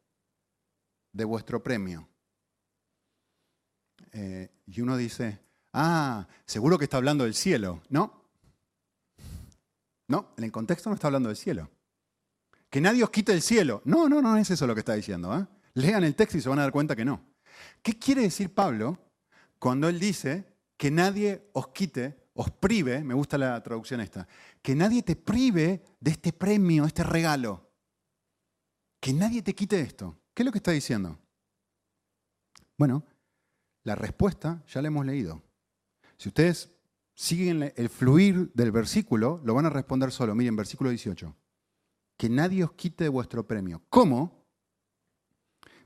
de 1.11 1.25
vuestro 1.25 1.63
premio. 1.63 2.07
Eh, 4.13 4.51
y 4.67 4.83
uno 4.83 4.99
dice, 4.99 5.41
ah, 5.73 6.29
seguro 6.45 6.77
que 6.77 6.85
está 6.85 6.99
hablando 6.99 7.25
del 7.25 7.33
cielo. 7.33 7.81
No, 7.89 8.29
no, 10.09 10.35
en 10.37 10.45
el 10.45 10.53
contexto 10.53 10.91
no 10.91 10.97
está 10.97 11.07
hablando 11.07 11.31
del 11.31 11.39
cielo. 11.39 11.71
Que 12.69 12.83
nadie 12.83 13.03
os 13.03 13.09
quite 13.09 13.33
el 13.33 13.41
cielo. 13.41 13.81
No, 13.87 14.07
no, 14.07 14.21
no 14.21 14.37
es 14.37 14.51
eso 14.51 14.67
lo 14.67 14.75
que 14.75 14.81
está 14.81 14.93
diciendo. 14.93 15.35
¿eh? 15.35 15.47
Lean 15.73 16.05
el 16.05 16.15
texto 16.15 16.37
y 16.37 16.43
se 16.43 16.51
van 16.51 16.59
a 16.59 16.63
dar 16.63 16.73
cuenta 16.73 16.95
que 16.95 17.07
no. 17.07 17.25
¿Qué 17.83 17.99
quiere 17.99 18.21
decir 18.21 18.53
Pablo 18.53 18.99
cuando 19.59 19.89
él 19.89 19.99
dice 19.99 20.45
que 20.77 20.91
nadie 20.91 21.49
os 21.55 21.69
quite, 21.69 22.29
os 22.35 22.51
prive, 22.51 23.03
me 23.03 23.15
gusta 23.15 23.39
la 23.39 23.63
traducción 23.63 24.03
esta, 24.03 24.29
que 24.61 24.75
nadie 24.75 25.03
te 25.03 25.17
prive 25.17 25.83
de 26.01 26.11
este 26.11 26.35
premio, 26.35 26.85
este 26.85 27.03
regalo? 27.03 27.70
Que 29.01 29.13
nadie 29.13 29.43
te 29.43 29.55
quite 29.55 29.81
esto. 29.81 30.17
¿Qué 30.35 30.43
es 30.43 30.47
lo 30.47 30.53
que 30.53 30.59
está 30.59 30.71
diciendo? 30.71 31.19
Bueno, 32.77 33.05
la 33.83 33.95
respuesta 33.95 34.63
ya 34.69 34.83
la 34.83 34.89
hemos 34.89 35.05
leído. 35.07 35.43
Si 36.19 36.29
ustedes 36.29 36.71
siguen 37.15 37.73
el 37.75 37.89
fluir 37.89 38.53
del 38.55 38.73
versículo, 38.73 39.41
lo 39.45 39.55
van 39.55 39.67
a 39.67 39.71
responder 39.71 40.13
solo. 40.13 40.35
Miren, 40.35 40.57
versículo 40.57 40.91
18. 40.91 41.35
Que 42.17 42.29
nadie 42.29 42.65
os 42.65 42.73
quite 42.73 43.05
de 43.05 43.11
vuestro 43.11 43.47
premio. 43.47 43.83
¿Cómo? 43.89 44.41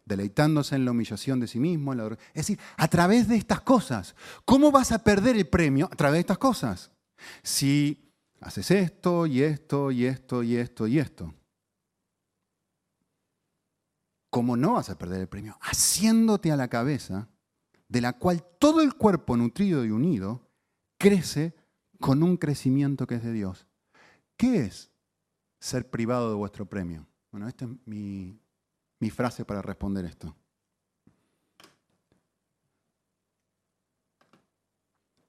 deleitándose 0.04 0.74
en 0.76 0.84
la 0.84 0.90
humillación 0.90 1.40
de 1.40 1.46
sí 1.46 1.58
mismo. 1.58 1.94
es 1.94 2.18
decir, 2.34 2.58
a 2.76 2.88
través 2.88 3.28
de 3.28 3.36
estas 3.36 3.60
cosas. 3.62 4.14
¿Cómo 4.44 4.70
vas 4.70 4.92
a 4.92 5.02
perder 5.02 5.36
el 5.36 5.48
premio? 5.48 5.88
A 5.90 5.96
través 5.96 6.16
de 6.16 6.20
estas 6.20 6.38
cosas. 6.38 6.90
Si 7.42 8.12
haces 8.40 8.70
esto 8.70 9.26
y 9.26 9.42
esto 9.42 9.90
y 9.90 10.04
esto 10.06 10.42
y 10.42 10.56
esto 10.56 10.86
y 10.86 10.98
esto. 10.98 11.34
¿Cómo 14.34 14.56
no 14.56 14.72
vas 14.72 14.90
a 14.90 14.98
perder 14.98 15.20
el 15.20 15.28
premio? 15.28 15.56
Haciéndote 15.60 16.50
a 16.50 16.56
la 16.56 16.66
cabeza, 16.66 17.28
de 17.86 18.00
la 18.00 18.14
cual 18.14 18.44
todo 18.58 18.80
el 18.80 18.94
cuerpo 18.94 19.36
nutrido 19.36 19.84
y 19.84 19.92
unido 19.92 20.50
crece 20.98 21.54
con 22.00 22.20
un 22.24 22.36
crecimiento 22.36 23.06
que 23.06 23.14
es 23.14 23.22
de 23.22 23.32
Dios. 23.32 23.68
¿Qué 24.36 24.62
es 24.62 24.90
ser 25.60 25.88
privado 25.88 26.30
de 26.30 26.34
vuestro 26.34 26.66
premio? 26.66 27.06
Bueno, 27.30 27.46
este 27.46 27.64
es 27.64 27.70
mi, 27.84 28.40
mi 28.98 29.08
frase 29.08 29.44
para 29.44 29.62
responder 29.62 30.04
esto. 30.04 30.34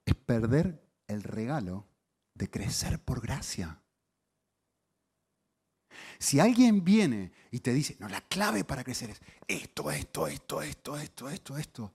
Es 0.04 0.16
perder 0.16 0.84
el 1.06 1.22
regalo 1.22 1.86
de 2.34 2.50
crecer 2.50 3.00
por 3.06 3.22
gracia. 3.22 3.84
Si 6.20 6.40
alguien 6.40 6.84
viene 6.84 7.32
y 7.52 7.60
te 7.60 7.74
dice, 7.74 7.96
no, 8.00 8.08
la 8.10 8.22
clave 8.22 8.64
para 8.64 8.84
crecer 8.84 9.10
es 9.10 9.22
esto, 9.48 9.92
esto, 9.92 10.28
esto, 10.28 10.62
esto, 10.62 10.98
esto, 10.98 11.30
esto, 11.30 11.58
esto, 11.58 11.94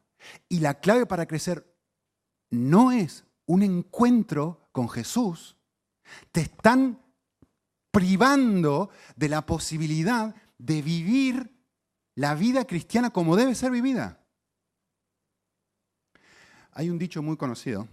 y 0.49 0.61
la 0.61 0.81
clave 0.81 1.07
para 1.07 1.27
crecer 1.27 1.67
no 2.51 2.93
es 2.93 3.25
un 3.47 3.63
encuentro 3.63 4.69
con 4.73 4.89
Jesús, 4.89 5.57
te 6.33 6.43
están 6.43 7.01
privando 7.91 8.91
de 9.17 9.29
la 9.29 9.45
posibilidad 9.47 10.35
de 10.59 10.83
vivir 10.83 11.51
la 12.15 12.35
vida 12.35 12.67
cristiana 12.67 13.11
como 13.11 13.37
debe 13.37 13.55
ser 13.55 13.71
vivida. 13.71 14.21
Hay 16.73 16.91
un 16.91 16.99
dicho 16.99 17.23
muy 17.23 17.37
conocido 17.37 17.89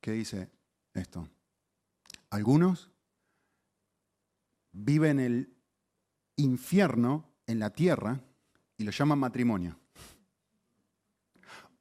que 0.00 0.12
dice 0.12 0.50
esto. 0.94 1.28
Algunos 2.30 2.90
viven 4.72 5.20
el 5.20 5.56
infierno 6.36 7.34
en 7.46 7.58
la 7.58 7.70
tierra 7.70 8.20
y 8.76 8.84
lo 8.84 8.90
llaman 8.90 9.18
matrimonio. 9.18 9.78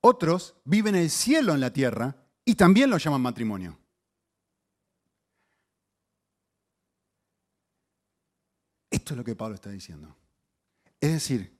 Otros 0.01 0.55
viven 0.63 0.95
el 0.95 1.09
cielo 1.09 1.53
en 1.53 1.59
la 1.59 1.71
tierra 1.71 2.15
y 2.45 2.55
también 2.55 2.89
lo 2.89 2.97
llaman 2.97 3.21
matrimonio. 3.21 3.77
Esto 8.89 9.13
es 9.13 9.17
lo 9.17 9.23
que 9.23 9.35
Pablo 9.35 9.55
está 9.55 9.69
diciendo. 9.69 10.15
Es 10.99 11.11
decir, 11.11 11.57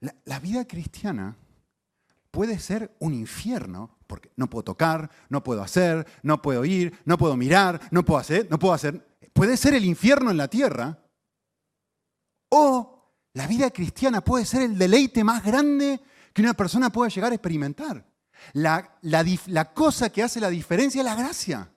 la, 0.00 0.38
vida 0.40 0.66
cristiana 0.66 1.36
puede 2.30 2.58
ser 2.58 2.94
un 2.98 3.14
infierno 3.14 3.96
porque 4.06 4.30
no 4.36 4.48
puedo 4.48 4.64
tocar, 4.64 5.10
no 5.28 5.42
puedo 5.42 5.62
hacer, 5.62 6.06
no 6.22 6.42
puedo 6.42 6.64
ir, 6.64 6.98
no 7.04 7.16
puedo 7.16 7.36
mirar, 7.36 7.80
no 7.90 8.04
puedo 8.04 8.20
hacer, 8.20 8.48
no 8.50 8.58
puedo 8.58 8.74
hacer. 8.74 9.15
Puede 9.36 9.58
ser 9.58 9.74
el 9.74 9.84
infierno 9.84 10.30
en 10.30 10.38
la 10.38 10.48
tierra 10.48 10.98
o 12.48 13.12
la 13.34 13.46
vida 13.46 13.70
cristiana 13.70 14.22
puede 14.22 14.46
ser 14.46 14.62
el 14.62 14.78
deleite 14.78 15.24
más 15.24 15.44
grande 15.44 16.00
que 16.32 16.40
una 16.40 16.54
persona 16.54 16.88
pueda 16.88 17.10
llegar 17.10 17.32
a 17.32 17.34
experimentar. 17.34 18.06
La, 18.54 18.96
la, 19.02 19.74
cosa 19.74 20.08
que 20.08 20.22
hace 20.22 20.40
la 20.40 20.48
diferencia 20.48 21.02
es 21.02 21.04
la 21.04 21.14
gracia. 21.14 21.70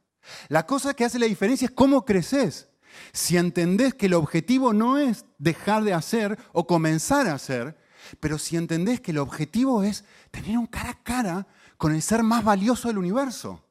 La 0.47 0.65
cosa 0.65 0.93
que 0.93 1.03
hace 1.03 1.19
la 1.19 1.25
diferencia 1.25 1.65
es 1.65 1.71
cómo 1.71 2.05
creces. 2.05 2.69
Si 3.11 3.35
entendés 3.35 3.93
que 3.93 4.05
el 4.05 4.13
objetivo 4.13 4.71
no 4.71 4.97
es 4.97 5.25
dejar 5.37 5.83
de 5.83 5.93
hacer 5.93 6.39
o 6.53 6.65
comenzar 6.65 7.27
a 7.27 7.33
hacer, 7.33 7.77
pero 8.21 8.37
si 8.37 8.55
entendés 8.55 9.01
que 9.01 9.11
el 9.11 9.17
objetivo 9.17 9.83
es 9.83 10.05
tener 10.31 10.57
un 10.57 10.67
cara 10.67 10.91
a 10.91 11.03
cara 11.03 11.47
con 11.75 11.93
el 11.93 12.01
ser 12.01 12.23
más 12.23 12.41
valioso 12.41 12.87
del 12.87 12.99
universo. 12.99 13.61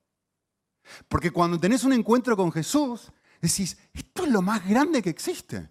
Porque 1.08 1.30
cuando 1.30 1.58
tenés 1.58 1.84
un 1.84 1.94
encuentro 1.94 2.36
con 2.36 2.52
Jesús, 2.52 3.12
decís, 3.40 3.78
esto 3.92 4.24
es 4.24 4.32
lo 4.32 4.42
más 4.42 4.68
grande 4.68 5.02
que 5.02 5.10
existe. 5.10 5.70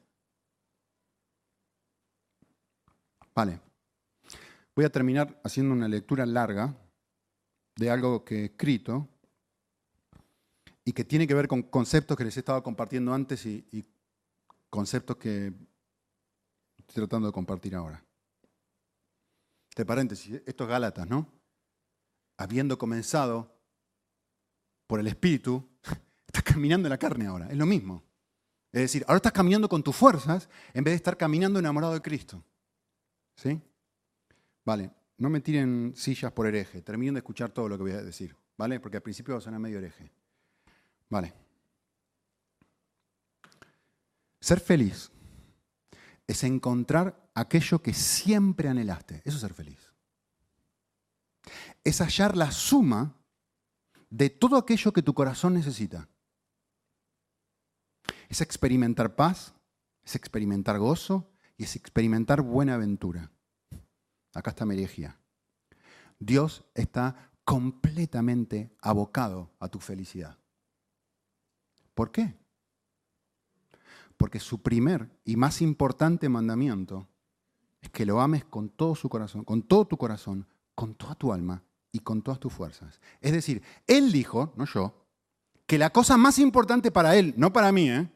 Vale. 3.34 3.60
Voy 4.76 4.86
a 4.86 4.92
terminar 4.92 5.40
haciendo 5.44 5.74
una 5.74 5.88
lectura 5.88 6.26
larga 6.26 6.76
de 7.76 7.90
algo 7.90 8.24
que 8.24 8.42
he 8.42 8.46
escrito 8.46 9.08
y 10.84 10.94
que 10.94 11.04
tiene 11.04 11.28
que 11.28 11.34
ver 11.34 11.48
con 11.48 11.64
conceptos 11.64 12.16
que 12.16 12.24
les 12.24 12.38
he 12.38 12.40
estado 12.40 12.64
compartiendo 12.64 13.14
antes 13.14 13.46
y, 13.46 13.86
conceptos 14.70 15.18
que 15.18 15.54
estoy 16.78 16.96
tratando 16.96 17.28
de 17.28 17.34
compartir 17.34 17.76
ahora. 17.76 18.04
Este 19.70 19.86
paréntesis, 19.86 20.42
esto 20.46 20.64
es 20.64 20.70
Gálatas, 20.70 21.08
¿no? 21.08 21.28
Habiendo 22.38 22.78
comenzado 22.78 23.56
por 24.88 25.00
el 25.00 25.08
Espíritu, 25.08 25.68
estás 26.38 26.54
caminando 26.54 26.88
en 26.88 26.92
la 26.92 26.98
carne 26.98 27.28
ahora, 27.28 27.48
es 27.50 27.58
lo 27.58 27.66
mismo. 27.66 28.04
Es 28.72 28.82
decir, 28.82 29.04
ahora 29.08 29.18
estás 29.18 29.32
caminando 29.32 29.68
con 29.68 29.82
tus 29.82 29.96
fuerzas 29.96 30.50
en 30.74 30.84
vez 30.84 30.92
de 30.92 30.98
estar 30.98 31.18
caminando 31.18 31.58
enamorado 31.60 31.94
de 31.94 32.02
Cristo. 32.02 32.44
¿Sí? 33.36 33.60
Vale, 34.64 34.92
no 35.18 35.30
me 35.30 35.42
tiren 35.42 35.94
sillas 35.96 36.32
por 36.32 36.46
hereje, 36.48 36.82
terminen 36.82 37.16
de 37.16 37.20
escuchar 37.20 37.50
todo 37.50 37.70
lo 37.70 37.78
que 37.78 37.84
voy 37.84 37.92
a 37.94 38.04
decir, 38.04 38.36
¿vale? 38.58 38.80
Porque 38.80 38.98
al 38.98 39.04
principio 39.04 39.34
va 39.34 39.40
a 39.40 39.42
sonar 39.42 39.60
medio 39.60 39.78
hereje. 39.78 40.12
Vale. 41.10 41.34
Ser 44.40 44.60
feliz 44.60 45.12
es 46.28 46.44
encontrar 46.44 47.30
aquello 47.34 47.82
que 47.82 47.94
siempre 47.94 48.70
anhelaste. 48.70 49.22
Eso 49.24 49.38
es 49.38 49.42
ser 49.42 49.54
feliz. 49.54 49.92
Es 51.84 52.02
hallar 52.02 52.36
la 52.36 52.52
suma 52.52 53.16
de 54.10 54.30
todo 54.30 54.58
aquello 54.58 54.92
que 54.92 55.02
tu 55.02 55.14
corazón 55.14 55.54
necesita. 55.54 56.08
Es 58.28 58.42
experimentar 58.42 59.16
paz, 59.16 59.54
es 60.04 60.16
experimentar 60.16 60.80
gozo 60.80 61.30
y 61.58 61.64
es 61.64 61.76
experimentar 61.76 62.42
buena 62.42 62.76
aventura. 62.76 63.32
Acá 64.34 64.52
está 64.52 64.66
mi 64.66 64.88
Dios 66.20 66.64
está 66.74 67.32
completamente 67.44 68.72
abocado 68.82 69.52
a 69.60 69.70
tu 69.70 69.80
felicidad. 69.80 70.38
¿Por 71.94 72.12
qué? 72.12 72.36
Porque 74.18 74.40
su 74.40 74.62
primer 74.62 75.10
y 75.24 75.36
más 75.36 75.62
importante 75.62 76.30
mandamiento 76.30 77.08
es 77.82 77.90
que 77.90 78.06
lo 78.06 78.20
ames 78.20 78.46
con 78.46 78.70
todo 78.70 78.96
su 78.96 79.10
corazón, 79.10 79.44
con 79.44 79.64
todo 79.64 79.88
tu 79.88 79.98
corazón, 79.98 80.48
con 80.76 80.96
toda 80.96 81.16
tu 81.16 81.32
alma 81.32 81.64
y 81.92 82.00
con 82.00 82.22
todas 82.22 82.40
tus 82.40 82.54
fuerzas. 82.54 83.00
Es 83.22 83.32
decir, 83.32 83.64
Él 83.88 84.12
dijo, 84.12 84.54
no 84.58 84.66
yo, 84.66 85.06
que 85.66 85.78
la 85.78 85.92
cosa 85.92 86.18
más 86.18 86.40
importante 86.40 86.92
para 86.92 87.16
Él, 87.16 87.34
no 87.38 87.54
para 87.54 87.72
mí, 87.72 87.90
¿eh? 87.90 88.10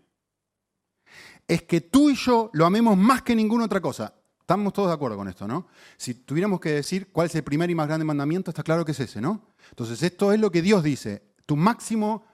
Es 1.51 1.63
que 1.63 1.81
tú 1.81 2.09
y 2.09 2.15
yo 2.15 2.49
lo 2.53 2.65
amemos 2.65 2.95
más 2.95 3.23
que 3.23 3.35
ninguna 3.35 3.65
otra 3.65 3.81
cosa. 3.81 4.13
Estamos 4.39 4.71
todos 4.71 4.87
de 4.87 4.93
acuerdo 4.93 5.17
con 5.17 5.27
esto, 5.27 5.49
¿no? 5.49 5.67
Si 5.97 6.13
tuviéramos 6.13 6.61
que 6.61 6.71
decir 6.71 7.11
cuál 7.11 7.27
es 7.27 7.35
el 7.35 7.43
primer 7.43 7.69
y 7.69 7.75
más 7.75 7.87
grande 7.87 8.05
mandamiento, 8.05 8.51
está 8.51 8.63
claro 8.63 8.85
que 8.85 8.93
es 8.93 8.99
ese, 9.01 9.19
¿no? 9.19 9.49
Entonces, 9.69 10.01
esto 10.01 10.31
es 10.31 10.39
lo 10.39 10.49
que 10.49 10.61
Dios 10.61 10.81
dice. 10.81 11.33
Tu 11.45 11.57
máximo 11.57 12.25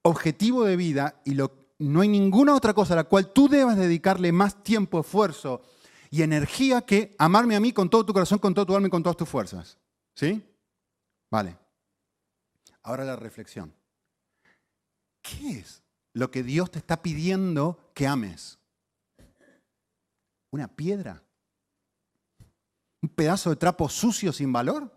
objetivo 0.00 0.64
de 0.64 0.76
vida 0.76 1.20
y 1.26 1.34
lo, 1.34 1.68
no 1.80 2.00
hay 2.00 2.08
ninguna 2.08 2.54
otra 2.54 2.72
cosa 2.72 2.94
a 2.94 2.96
la 2.96 3.04
cual 3.04 3.30
tú 3.30 3.46
debas 3.46 3.76
dedicarle 3.76 4.32
más 4.32 4.62
tiempo, 4.62 5.00
esfuerzo 5.00 5.60
y 6.10 6.22
energía 6.22 6.80
que 6.80 7.14
amarme 7.18 7.56
a 7.56 7.60
mí 7.60 7.72
con 7.72 7.90
todo 7.90 8.06
tu 8.06 8.14
corazón, 8.14 8.38
con 8.38 8.54
todo 8.54 8.64
tu 8.64 8.74
alma 8.74 8.88
y 8.88 8.90
con 8.90 9.02
todas 9.02 9.18
tus 9.18 9.28
fuerzas. 9.28 9.76
¿Sí? 10.14 10.42
Vale. 11.30 11.58
Ahora 12.84 13.04
la 13.04 13.16
reflexión. 13.16 13.74
¿Qué 15.20 15.58
es 15.58 15.82
lo 16.12 16.30
que 16.30 16.42
Dios 16.42 16.70
te 16.70 16.78
está 16.78 17.02
pidiendo 17.02 17.92
que 17.94 18.06
ames? 18.06 18.58
¿Una 20.52 20.68
piedra? 20.68 21.22
¿Un 23.02 23.08
pedazo 23.10 23.50
de 23.50 23.56
trapo 23.56 23.88
sucio 23.88 24.32
sin 24.32 24.52
valor? 24.52 24.92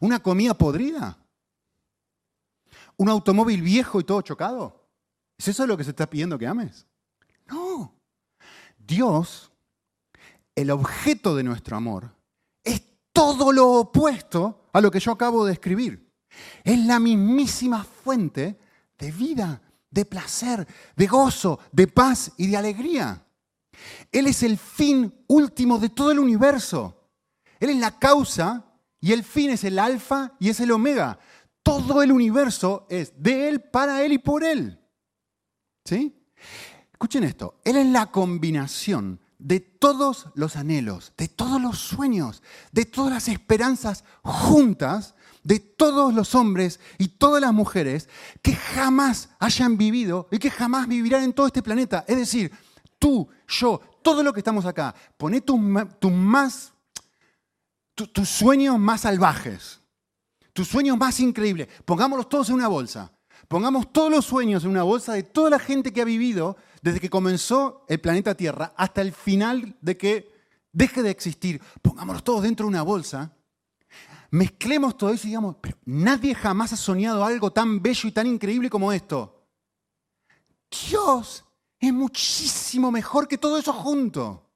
¿Una 0.00 0.22
comida 0.22 0.54
podrida? 0.54 1.18
¿Un 2.96 3.08
automóvil 3.08 3.62
viejo 3.62 4.00
y 4.00 4.04
todo 4.04 4.22
chocado? 4.22 4.88
¿Es 5.38 5.48
eso 5.48 5.66
lo 5.66 5.76
que 5.76 5.84
se 5.84 5.90
está 5.90 6.08
pidiendo 6.08 6.38
que 6.38 6.46
ames? 6.46 6.86
No. 7.46 7.94
Dios, 8.78 9.50
el 10.54 10.70
objeto 10.70 11.34
de 11.34 11.42
nuestro 11.42 11.76
amor, 11.76 12.14
es 12.62 12.82
todo 13.12 13.52
lo 13.52 13.70
opuesto 13.72 14.68
a 14.72 14.80
lo 14.80 14.90
que 14.90 15.00
yo 15.00 15.12
acabo 15.12 15.44
de 15.44 15.54
escribir. 15.54 16.12
Es 16.64 16.78
la 16.86 16.98
mismísima 16.98 17.84
fuente 17.84 18.58
de 18.98 19.10
vida, 19.10 19.62
de 19.90 20.04
placer, 20.04 20.66
de 20.96 21.06
gozo, 21.06 21.58
de 21.70 21.86
paz 21.86 22.32
y 22.36 22.46
de 22.48 22.56
alegría. 22.56 23.26
Él 24.10 24.26
es 24.26 24.42
el 24.42 24.58
fin 24.58 25.24
último 25.28 25.78
de 25.78 25.88
todo 25.88 26.10
el 26.10 26.18
universo. 26.18 27.10
Él 27.60 27.70
es 27.70 27.76
la 27.76 27.98
causa 27.98 28.64
y 29.00 29.12
el 29.12 29.24
fin 29.24 29.50
es 29.50 29.64
el 29.64 29.78
alfa 29.78 30.32
y 30.38 30.48
es 30.48 30.60
el 30.60 30.70
omega. 30.70 31.18
Todo 31.62 32.02
el 32.02 32.12
universo 32.12 32.86
es 32.88 33.12
de 33.22 33.48
Él, 33.48 33.60
para 33.60 34.02
Él 34.02 34.12
y 34.12 34.18
por 34.18 34.44
Él. 34.44 34.80
¿Sí? 35.84 36.16
Escuchen 36.92 37.24
esto. 37.24 37.60
Él 37.64 37.76
es 37.76 37.86
la 37.86 38.10
combinación 38.10 39.20
de 39.38 39.58
todos 39.58 40.28
los 40.34 40.54
anhelos, 40.56 41.12
de 41.16 41.28
todos 41.28 41.60
los 41.60 41.78
sueños, 41.78 42.42
de 42.70 42.84
todas 42.84 43.12
las 43.12 43.28
esperanzas 43.28 44.04
juntas, 44.22 45.14
de 45.42 45.58
todos 45.58 46.14
los 46.14 46.34
hombres 46.34 46.80
y 46.98 47.08
todas 47.08 47.40
las 47.40 47.52
mujeres 47.52 48.08
que 48.42 48.54
jamás 48.54 49.30
hayan 49.38 49.76
vivido 49.76 50.28
y 50.30 50.38
que 50.38 50.50
jamás 50.50 50.88
vivirán 50.88 51.24
en 51.24 51.32
todo 51.32 51.46
este 51.46 51.62
planeta. 51.62 52.04
Es 52.06 52.16
decir, 52.16 52.52
tú, 52.98 53.28
yo, 53.48 53.80
todo 54.02 54.22
lo 54.22 54.32
que 54.32 54.40
estamos 54.40 54.64
acá, 54.66 54.94
poné 55.16 55.40
tus 55.40 55.58
más, 55.58 56.72
tus 57.94 58.28
sueños 58.28 58.78
más 58.78 59.02
salvajes, 59.02 59.80
tus 60.52 60.68
sueños 60.68 60.96
más 60.96 61.18
increíbles, 61.20 61.68
pongámoslos 61.84 62.28
todos 62.28 62.48
en 62.48 62.56
una 62.56 62.68
bolsa. 62.68 63.12
Pongamos 63.48 63.92
todos 63.92 64.10
los 64.10 64.24
sueños 64.24 64.64
en 64.64 64.70
una 64.70 64.82
bolsa 64.82 65.12
de 65.12 65.24
toda 65.24 65.50
la 65.50 65.58
gente 65.58 65.92
que 65.92 66.00
ha 66.00 66.06
vivido 66.06 66.56
desde 66.80 67.00
que 67.00 67.10
comenzó 67.10 67.84
el 67.88 68.00
planeta 68.00 68.34
Tierra 68.34 68.72
hasta 68.76 69.02
el 69.02 69.12
final 69.12 69.76
de 69.80 69.96
que 69.96 70.32
deje 70.72 71.02
de 71.02 71.10
existir. 71.10 71.60
Pongámoslos 71.82 72.24
todos 72.24 72.42
dentro 72.44 72.64
de 72.64 72.70
una 72.70 72.82
bolsa. 72.82 73.32
Mezclemos 74.32 74.96
todo 74.96 75.10
eso 75.10 75.26
y 75.26 75.30
digamos, 75.30 75.56
pero 75.60 75.76
nadie 75.84 76.34
jamás 76.34 76.72
ha 76.72 76.76
soñado 76.76 77.22
algo 77.22 77.52
tan 77.52 77.82
bello 77.82 78.08
y 78.08 78.12
tan 78.12 78.26
increíble 78.26 78.70
como 78.70 78.90
esto. 78.90 79.46
Dios 80.70 81.44
es 81.78 81.92
muchísimo 81.92 82.90
mejor 82.90 83.28
que 83.28 83.36
todo 83.36 83.58
eso 83.58 83.74
junto. 83.74 84.50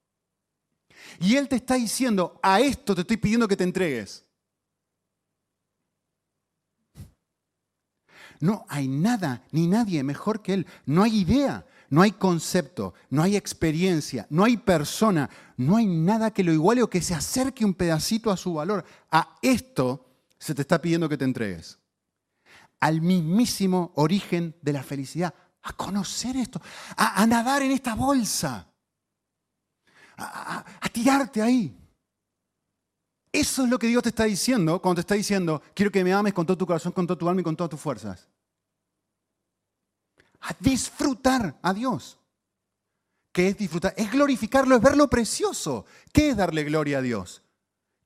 Y 1.20 1.36
Él 1.36 1.46
te 1.46 1.56
está 1.56 1.74
diciendo, 1.74 2.40
a 2.42 2.58
esto 2.60 2.94
te 2.94 3.02
estoy 3.02 3.18
pidiendo 3.18 3.46
que 3.46 3.56
te 3.56 3.64
entregues. 3.64 4.24
No 8.40 8.64
hay 8.70 8.88
nada 8.88 9.46
ni 9.50 9.66
nadie 9.66 10.02
mejor 10.02 10.40
que 10.40 10.54
Él. 10.54 10.66
No 10.86 11.02
hay 11.02 11.18
idea, 11.18 11.66
no 11.90 12.02
hay 12.02 12.12
concepto, 12.12 12.94
no 13.10 13.22
hay 13.22 13.36
experiencia, 13.36 14.26
no 14.30 14.44
hay 14.44 14.56
persona, 14.56 15.30
no 15.56 15.76
hay 15.76 15.86
nada 15.86 16.30
que 16.30 16.44
lo 16.44 16.52
iguale 16.52 16.82
o 16.82 16.90
que 16.90 17.02
se 17.02 17.14
acerque 17.14 17.64
un 17.64 17.74
pedacito 17.74 18.30
a 18.30 18.36
su 18.36 18.54
valor. 18.54 18.84
A 19.10 19.36
esto 19.42 20.06
se 20.38 20.54
te 20.54 20.62
está 20.62 20.80
pidiendo 20.80 21.08
que 21.08 21.16
te 21.16 21.24
entregues. 21.24 21.78
Al 22.80 23.00
mismísimo 23.00 23.92
origen 23.94 24.54
de 24.62 24.72
la 24.72 24.82
felicidad 24.82 25.34
a 25.62 25.72
conocer 25.72 26.36
esto, 26.36 26.60
a, 26.96 27.26
nadar 27.26 27.62
en 27.62 27.72
esta 27.72 27.94
bolsa, 27.94 28.68
a, 30.16 30.64
a 30.80 30.88
tirarte 30.88 31.42
ahí. 31.42 31.76
Eso 33.32 33.64
es 33.64 33.70
lo 33.70 33.78
que 33.78 33.88
Dios 33.88 34.02
te 34.02 34.10
está 34.10 34.24
diciendo 34.24 34.80
cuando 34.80 34.96
te 34.96 35.00
está 35.00 35.14
diciendo, 35.14 35.60
quiero 35.74 35.90
que 35.90 36.04
me 36.04 36.12
ames 36.12 36.32
con 36.32 36.46
todo 36.46 36.56
tu 36.56 36.66
corazón, 36.66 36.92
con 36.92 37.06
toda 37.06 37.18
tu 37.18 37.28
alma 37.28 37.40
y 37.40 37.44
con 37.44 37.56
todas 37.56 37.70
tus 37.70 37.80
fuerzas. 37.80 38.28
A 40.48 40.56
disfrutar 40.60 41.58
a 41.62 41.74
Dios. 41.74 42.18
¿Qué 43.32 43.48
es 43.48 43.58
disfrutar? 43.58 43.94
Es 43.96 44.10
glorificarlo, 44.10 44.76
es 44.76 44.82
ver 44.82 44.96
lo 44.96 45.10
precioso. 45.10 45.84
¿Qué 46.12 46.30
es 46.30 46.36
darle 46.36 46.64
gloria 46.64 46.98
a 46.98 47.02
Dios? 47.02 47.42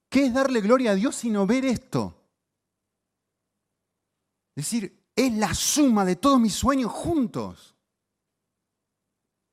¿Qué 0.09 0.27
es 0.27 0.35
darle 0.35 0.61
gloria 0.61 0.91
a 0.91 0.95
Dios 0.95 1.17
sino 1.17 1.47
ver 1.47 1.65
esto? 1.65 2.17
Es 4.57 4.65
decir, 4.65 5.05
es 5.15 5.33
la 5.35 5.55
suma 5.55 6.05
de 6.05 6.17
todos 6.17 6.41
mis 6.41 6.55
sueños 6.55 6.91
juntos. 6.91 7.77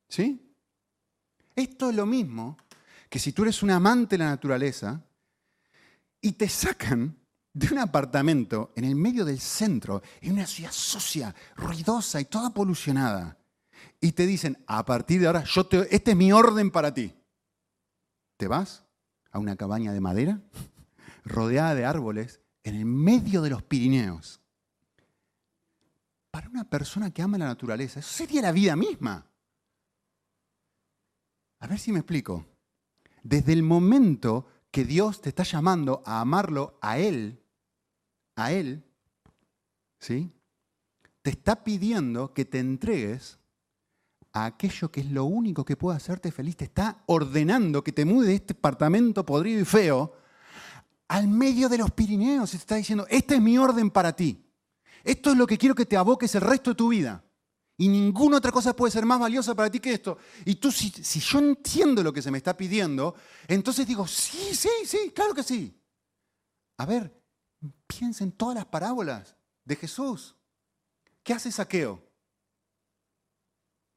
¿Sí? 0.10 0.54
Esto 1.56 1.90
es 1.90 1.96
lo 1.96 2.06
mismo 2.06 2.58
que 3.10 3.20
si 3.20 3.34
tú 3.34 3.44
eres 3.44 3.62
un 3.64 3.72
amante 3.72 4.18
de 4.18 4.24
la 4.24 4.30
naturaleza 4.30 5.02
y 6.22 6.32
te 6.34 6.50
sacan 6.50 7.18
de 7.58 7.74
un 7.74 7.80
apartamento 7.80 8.72
en 8.76 8.84
el 8.84 8.96
medio 8.96 9.26
del 9.26 9.40
centro, 9.40 10.02
en 10.22 10.34
una 10.34 10.46
ciudad 10.46 10.72
sucia, 10.72 11.34
ruidosa 11.56 12.22
y 12.22 12.26
toda 12.26 12.54
polucionada, 12.54 13.38
y 14.00 14.12
te 14.12 14.26
dicen, 14.28 14.64
a 14.68 14.86
partir 14.86 15.22
de 15.22 15.28
ahora, 15.28 15.44
yo 15.44 15.66
te, 15.66 15.94
este 15.96 16.12
es 16.12 16.18
mi 16.18 16.32
orden 16.32 16.70
para 16.70 16.94
ti. 16.94 17.14
¿Te 18.38 18.48
vas 18.48 18.86
a 19.32 19.40
una 19.40 19.56
cabaña 19.56 19.92
de 19.92 20.02
madera 20.02 20.42
rodeada 21.26 21.74
de 21.74 21.86
árboles 21.86 22.42
en 22.64 22.76
el 22.76 22.86
medio 22.86 23.42
de 23.42 23.50
los 23.50 23.64
Pirineos? 23.64 24.42
para 26.38 26.50
una 26.50 26.70
persona 26.70 27.10
que 27.10 27.24
ama 27.24 27.40
la 27.40 27.48
naturaleza, 27.48 28.00
eso 28.00 28.10
sería 28.10 28.44
la 28.44 28.52
vida 28.52 28.76
misma. 28.76 29.26
A 31.58 31.66
ver 31.66 31.80
si 31.80 31.92
me 31.92 31.98
explico. 31.98 32.46
Desde 33.24 33.54
el 33.54 33.64
momento 33.64 34.46
que 34.70 34.86
Dios 34.86 35.20
te 35.20 35.30
está 35.30 35.42
llamando 35.42 36.04
a 36.06 36.22
amarlo 36.22 36.78
a 36.80 37.00
Él, 37.00 37.42
a 38.38 38.52
Él, 38.54 38.84
¿sí? 40.00 40.32
Te 41.22 41.32
está 41.32 41.64
pidiendo 41.64 42.34
que 42.34 42.46
te 42.46 42.60
entregues 42.60 43.40
a 44.32 44.46
aquello 44.46 44.90
que 44.92 45.02
es 45.02 45.12
lo 45.12 45.26
único 45.26 45.66
que 45.66 45.76
puede 45.76 45.98
hacerte 45.98 46.32
feliz. 46.32 46.56
Te 46.56 46.66
está 46.66 47.04
ordenando 47.08 47.84
que 47.84 47.92
te 47.92 48.06
mude 48.06 48.28
de 48.28 48.36
este 48.36 48.54
apartamento 48.54 49.26
podrido 49.26 49.60
y 49.60 49.66
feo 49.66 50.14
al 51.10 51.28
medio 51.28 51.68
de 51.68 51.80
los 51.80 51.92
Pirineos. 51.92 52.52
Te 52.52 52.58
está 52.58 52.76
diciendo, 52.76 53.06
este 53.10 53.36
es 53.36 53.42
mi 53.42 53.58
orden 53.58 53.90
para 53.90 54.16
ti. 54.16 54.46
Esto 55.04 55.32
es 55.32 55.38
lo 55.38 55.48
que 55.48 55.58
quiero 55.58 55.76
que 55.76 55.86
te 55.86 55.98
aboques 55.98 56.34
el 56.36 56.42
resto 56.42 56.70
de 56.70 56.76
tu 56.76 56.90
vida. 56.90 57.24
Y 57.76 57.90
ninguna 57.90 58.38
otra 58.38 58.52
cosa 58.52 58.76
puede 58.76 58.92
ser 58.92 59.06
más 59.06 59.20
valiosa 59.20 59.56
para 59.56 59.72
ti 59.72 59.80
que 59.80 59.94
esto. 59.94 60.18
Y 60.46 60.56
tú, 60.56 60.72
si, 60.72 60.90
si 60.90 61.20
yo 61.20 61.40
entiendo 61.40 62.04
lo 62.04 62.14
que 62.14 62.22
se 62.22 62.32
me 62.32 62.38
está 62.38 62.56
pidiendo, 62.56 63.16
entonces 63.48 63.88
digo, 63.88 64.08
sí, 64.08 64.54
sí, 64.54 64.70
sí, 64.86 65.12
claro 65.14 65.34
que 65.34 65.44
sí. 65.44 65.76
A 66.78 66.86
ver, 66.86 67.17
piensa 67.88 68.24
en 68.24 68.32
todas 68.32 68.56
las 68.56 68.66
parábolas 68.66 69.36
de 69.66 69.76
Jesús. 69.76 70.36
¿Qué 71.24 71.34
hace 71.34 71.52
saqueo? 71.52 72.04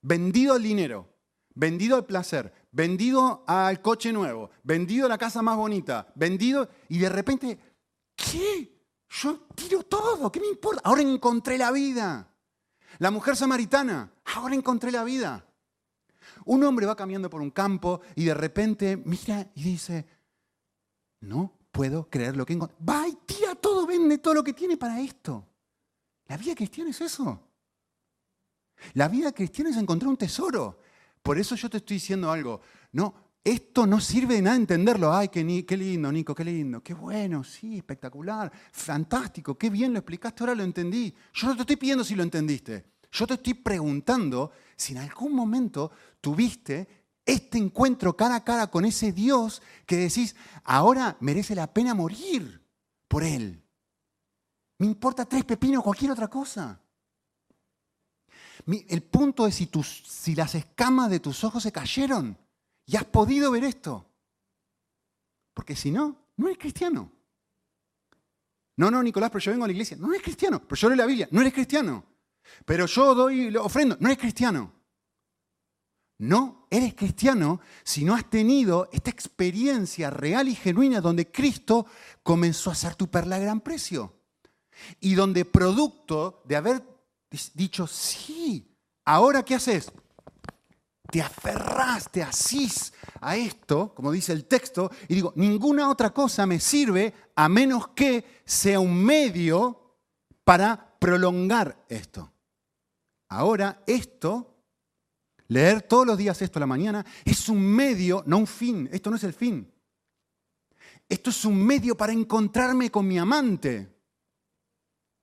Vendido 0.02 0.54
al 0.54 0.62
dinero, 0.62 1.14
vendido 1.54 1.96
al 1.96 2.06
placer, 2.06 2.52
vendido 2.72 3.44
al 3.46 3.82
coche 3.82 4.12
nuevo, 4.12 4.50
vendido 4.62 5.08
la 5.08 5.18
casa 5.18 5.42
más 5.42 5.56
bonita, 5.56 6.12
vendido 6.14 6.68
y 6.88 6.98
de 6.98 7.08
repente, 7.08 7.58
¿qué? 8.16 8.80
Yo 9.08 9.46
tiro 9.54 9.82
todo, 9.82 10.30
¿qué 10.30 10.40
me 10.40 10.46
importa? 10.46 10.80
Ahora 10.84 11.02
encontré 11.02 11.58
la 11.58 11.70
vida. 11.72 12.32
La 12.98 13.10
mujer 13.10 13.36
samaritana, 13.36 14.12
ahora 14.24 14.54
encontré 14.54 14.90
la 14.90 15.04
vida. 15.04 15.46
Un 16.44 16.64
hombre 16.64 16.86
va 16.86 16.96
caminando 16.96 17.28
por 17.28 17.40
un 17.40 17.50
campo 17.50 18.00
y 18.14 18.24
de 18.24 18.34
repente 18.34 18.96
mira 18.96 19.50
y 19.54 19.62
dice, 19.62 20.06
no 21.20 21.59
puedo 21.70 22.08
creer 22.08 22.36
lo 22.36 22.44
que 22.44 22.54
encontré. 22.54 22.76
Va 22.86 23.06
y 23.08 23.16
tira 23.26 23.54
todo, 23.54 23.86
vende 23.86 24.18
todo 24.18 24.34
lo 24.34 24.44
que 24.44 24.52
tiene 24.52 24.76
para 24.76 25.00
esto. 25.00 25.46
La 26.26 26.36
vida 26.36 26.54
cristiana 26.54 26.90
es 26.90 27.00
eso. 27.00 27.40
La 28.94 29.08
vida 29.08 29.32
cristiana 29.32 29.70
es 29.70 29.76
encontrar 29.76 30.08
un 30.08 30.16
tesoro. 30.16 30.80
Por 31.22 31.38
eso 31.38 31.54
yo 31.54 31.68
te 31.68 31.78
estoy 31.78 31.96
diciendo 31.96 32.30
algo. 32.30 32.60
No, 32.92 33.14
esto 33.42 33.86
no 33.86 34.00
sirve 34.00 34.36
de 34.36 34.42
nada 34.42 34.56
entenderlo. 34.56 35.12
Ay, 35.12 35.28
qué, 35.28 35.64
qué, 35.66 35.76
lindo, 35.76 36.12
Nico, 36.12 36.34
qué 36.34 36.44
lindo. 36.44 36.82
Qué 36.82 36.94
bueno, 36.94 37.42
sí, 37.42 37.78
espectacular, 37.78 38.52
fantástico, 38.72 39.56
qué 39.56 39.70
bien 39.70 39.92
lo 39.92 39.98
explicaste, 39.98 40.42
ahora 40.42 40.54
lo 40.54 40.62
entendí. 40.62 41.14
Yo 41.32 41.48
no 41.48 41.56
te 41.56 41.62
estoy 41.62 41.76
pidiendo 41.76 42.04
si 42.04 42.14
lo 42.14 42.22
entendiste. 42.22 42.84
Yo 43.12 43.26
te 43.26 43.34
estoy 43.34 43.54
preguntando 43.54 44.52
si 44.76 44.92
en 44.92 44.98
algún 44.98 45.34
momento 45.34 45.90
tuviste 46.20 46.99
este 47.30 47.58
encuentro 47.58 48.16
cara 48.16 48.36
a 48.36 48.44
cara 48.44 48.66
con 48.68 48.84
ese 48.84 49.12
Dios 49.12 49.62
que 49.86 49.96
decís, 49.96 50.36
ahora 50.64 51.16
merece 51.20 51.54
la 51.54 51.72
pena 51.72 51.94
morir 51.94 52.66
por 53.08 53.24
Él. 53.24 53.62
Me 54.78 54.86
importa 54.86 55.24
tres 55.26 55.44
pepinos 55.44 55.80
o 55.80 55.84
cualquier 55.84 56.10
otra 56.10 56.28
cosa. 56.28 56.80
El 58.66 59.02
punto 59.02 59.46
es 59.46 59.54
si, 59.54 59.66
tus, 59.66 59.86
si 60.06 60.34
las 60.34 60.54
escamas 60.54 61.10
de 61.10 61.20
tus 61.20 61.44
ojos 61.44 61.62
se 61.62 61.72
cayeron 61.72 62.38
y 62.86 62.96
has 62.96 63.04
podido 63.04 63.50
ver 63.50 63.64
esto. 63.64 64.06
Porque 65.54 65.76
si 65.76 65.90
no, 65.90 66.16
no 66.36 66.46
eres 66.46 66.58
cristiano. 66.58 67.10
No, 68.76 68.90
no, 68.90 69.02
Nicolás, 69.02 69.30
pero 69.30 69.40
yo 69.40 69.50
vengo 69.52 69.64
a 69.64 69.68
la 69.68 69.72
iglesia. 69.72 69.96
No 69.98 70.10
eres 70.10 70.22
cristiano. 70.22 70.62
Pero 70.62 70.76
yo 70.76 70.88
leo 70.88 70.96
la 70.96 71.06
Biblia. 71.06 71.28
No 71.30 71.42
eres 71.42 71.52
cristiano. 71.52 72.04
Pero 72.64 72.86
yo 72.86 73.14
doy 73.14 73.54
ofrendo. 73.56 73.96
No 74.00 74.08
eres 74.08 74.18
cristiano. 74.18 74.72
No 76.20 76.66
eres 76.68 76.94
cristiano 76.94 77.60
si 77.82 78.04
no 78.04 78.14
has 78.14 78.28
tenido 78.28 78.90
esta 78.92 79.08
experiencia 79.08 80.10
real 80.10 80.48
y 80.48 80.54
genuina 80.54 81.00
donde 81.00 81.30
Cristo 81.30 81.86
comenzó 82.22 82.70
a 82.70 82.74
ser 82.74 82.94
tu 82.94 83.08
perla 83.08 83.36
a 83.36 83.38
gran 83.38 83.62
precio. 83.62 84.12
Y 85.00 85.14
donde 85.14 85.46
producto 85.46 86.42
de 86.44 86.56
haber 86.56 86.82
dicho, 87.54 87.86
sí, 87.86 88.76
ahora 89.06 89.42
¿qué 89.42 89.54
haces? 89.54 89.90
Te 91.10 91.22
aferrás, 91.22 92.10
te 92.12 92.22
asís 92.22 92.92
a 93.22 93.38
esto, 93.38 93.94
como 93.94 94.12
dice 94.12 94.34
el 94.34 94.44
texto, 94.44 94.90
y 95.08 95.14
digo, 95.14 95.32
ninguna 95.36 95.88
otra 95.88 96.10
cosa 96.10 96.44
me 96.44 96.60
sirve 96.60 97.14
a 97.34 97.48
menos 97.48 97.88
que 97.88 98.42
sea 98.44 98.78
un 98.78 99.02
medio 99.02 99.96
para 100.44 100.98
prolongar 100.98 101.82
esto. 101.88 102.30
Ahora 103.30 103.82
esto, 103.86 104.49
leer 105.50 105.82
todos 105.82 106.06
los 106.06 106.16
días 106.16 106.40
esto 106.42 106.58
a 106.58 106.60
la 106.60 106.66
mañana, 106.66 107.04
es 107.24 107.48
un 107.48 107.60
medio, 107.60 108.22
no 108.26 108.38
un 108.38 108.46
fin, 108.46 108.88
esto 108.92 109.10
no 109.10 109.16
es 109.16 109.24
el 109.24 109.34
fin. 109.34 109.70
Esto 111.08 111.30
es 111.30 111.44
un 111.44 111.60
medio 111.60 111.96
para 111.96 112.12
encontrarme 112.12 112.88
con 112.88 113.06
mi 113.06 113.18
amante. 113.18 113.92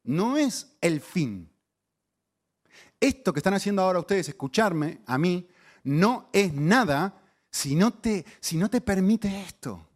No 0.04 0.36
es 0.36 0.76
el 0.82 1.00
fin. 1.00 1.50
Esto 3.00 3.32
que 3.32 3.40
están 3.40 3.54
haciendo 3.54 3.82
ahora 3.82 4.00
ustedes, 4.00 4.28
escucharme 4.28 5.02
a 5.06 5.18
mí, 5.18 5.48
no 5.84 6.30
es 6.34 6.54
nada 6.54 7.24
si 7.50 7.76
no 7.76 7.94
te, 7.94 8.26
si 8.42 8.58
no 8.58 8.70
te 8.70 8.82
permite 8.82 9.42
esto. 9.42 9.88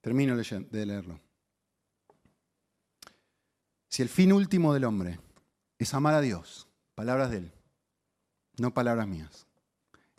Termino 0.00 0.34
de 0.36 0.86
leerlo. 0.86 1.20
Si 3.88 4.00
el 4.00 4.08
fin 4.08 4.32
último 4.32 4.72
del 4.72 4.84
hombre 4.84 5.20
es 5.78 5.92
amar 5.92 6.14
a 6.14 6.20
Dios, 6.22 6.65
palabras 6.96 7.30
de 7.30 7.36
Él, 7.36 7.52
no 8.58 8.74
palabras 8.74 9.06
mías, 9.06 9.46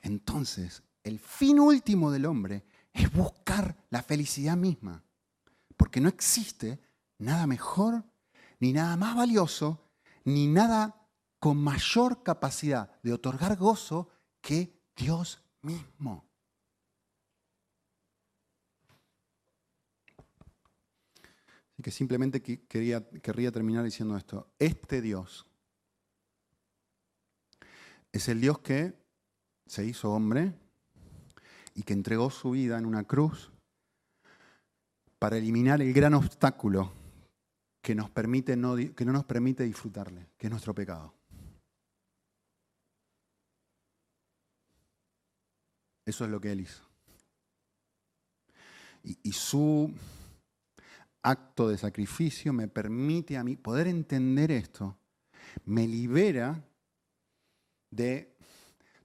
entonces 0.01 0.83
el 1.03 1.19
fin 1.19 1.59
último 1.59 2.11
del 2.11 2.25
hombre 2.25 2.63
es 2.93 3.11
buscar 3.11 3.75
la 3.89 4.01
felicidad 4.01 4.55
misma, 4.55 5.03
porque 5.75 5.99
no 5.99 6.07
existe 6.07 6.79
nada 7.17 7.47
mejor 7.47 8.05
ni 8.59 8.73
nada 8.73 8.95
más 8.95 9.15
valioso, 9.15 9.89
ni 10.23 10.47
nada 10.47 11.07
con 11.39 11.57
mayor 11.57 12.23
capacidad 12.23 13.01
de 13.01 13.13
otorgar 13.13 13.57
gozo 13.57 14.09
que 14.41 14.79
Dios 14.95 15.43
mismo. 15.61 16.27
Así 21.73 21.83
que 21.83 21.91
simplemente 21.91 22.41
querría 22.41 23.51
terminar 23.51 23.83
diciendo 23.83 24.17
esto. 24.17 24.51
Este 24.57 25.01
Dios 25.01 25.46
es 28.17 28.27
el 28.29 28.41
Dios 28.41 28.59
que 28.59 28.93
se 29.65 29.85
hizo 29.85 30.11
hombre 30.11 30.53
y 31.73 31.83
que 31.83 31.93
entregó 31.93 32.29
su 32.29 32.51
vida 32.51 32.77
en 32.77 32.85
una 32.85 33.03
cruz 33.03 33.51
para 35.19 35.37
eliminar 35.37 35.81
el 35.81 35.93
gran 35.93 36.13
obstáculo 36.13 36.91
que, 37.81 37.95
nos 37.95 38.09
permite 38.09 38.55
no, 38.57 38.75
que 38.75 39.05
no 39.05 39.13
nos 39.13 39.25
permite 39.25 39.63
disfrutarle, 39.63 40.29
que 40.37 40.47
es 40.47 40.51
nuestro 40.51 40.73
pecado. 40.73 41.13
Eso 46.05 46.25
es 46.25 46.31
lo 46.31 46.41
que 46.41 46.51
Él 46.51 46.61
hizo. 46.61 46.83
Y, 49.03 49.17
y, 49.23 49.31
su 49.31 49.93
acto 51.21 51.69
de 51.69 51.77
sacrificio 51.77 52.51
me 52.51 52.67
permite 52.67 53.37
a 53.37 53.43
mí 53.43 53.55
poder 53.55 53.87
entender 53.87 54.51
esto, 54.51 54.97
me 55.65 55.87
libera 55.87 56.63
de 57.97 58.37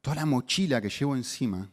toda 0.01 0.17
la 0.17 0.27
mochila 0.27 0.81
que 0.81 0.91
llevo 0.91 1.17
encima, 1.17 1.69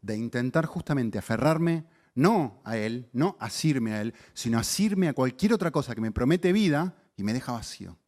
de 0.00 0.16
intentar 0.16 0.66
justamente 0.66 1.18
aferrarme 1.18 1.86
no 2.14 2.60
a 2.64 2.76
Él, 2.76 3.08
no 3.12 3.36
asirme 3.40 3.94
a 3.94 4.02
Él, 4.02 4.14
sino 4.34 4.58
asirme 4.58 5.08
a 5.08 5.14
cualquier 5.14 5.54
otra 5.54 5.70
cosa 5.70 5.94
que 5.94 6.00
me 6.00 6.12
promete 6.12 6.52
vida 6.52 6.94
y 7.16 7.24
me 7.24 7.32
deja 7.32 7.52
vacío. 7.52 7.98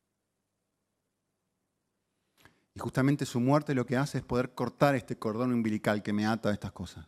Y 2.74 2.80
justamente 2.80 3.24
su 3.24 3.40
muerte 3.40 3.74
lo 3.74 3.86
que 3.86 3.97
hace 3.97 4.18
es 4.18 4.24
poder 4.24 4.53
cortar 4.53 4.95
este 4.95 5.16
cordón 5.16 5.53
umbilical 5.53 6.03
que 6.03 6.12
me 6.12 6.26
ata 6.26 6.51
a 6.51 6.53
estas 6.53 6.72
cosas. 6.72 7.07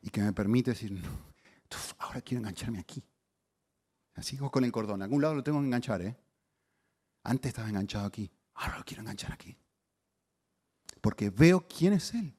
Y 0.00 0.10
que 0.10 0.22
me 0.22 0.32
permite 0.32 0.70
decir, 0.70 0.92
no, 0.92 1.02
ahora 1.98 2.22
quiero 2.22 2.40
engancharme 2.40 2.80
aquí. 2.80 3.04
Así 4.14 4.36
con 4.36 4.64
el 4.64 4.72
cordón. 4.72 5.02
A 5.02 5.04
algún 5.04 5.22
lado 5.22 5.34
lo 5.34 5.44
tengo 5.44 5.60
que 5.60 5.66
enganchar, 5.66 6.02
¿eh? 6.02 6.16
Antes 7.22 7.50
estaba 7.50 7.68
enganchado 7.68 8.06
aquí, 8.06 8.30
ahora 8.54 8.78
lo 8.78 8.84
quiero 8.84 9.02
enganchar 9.02 9.32
aquí. 9.32 9.56
Porque 11.00 11.30
veo 11.30 11.66
quién 11.68 11.92
es 11.92 12.14
Él. 12.14 12.34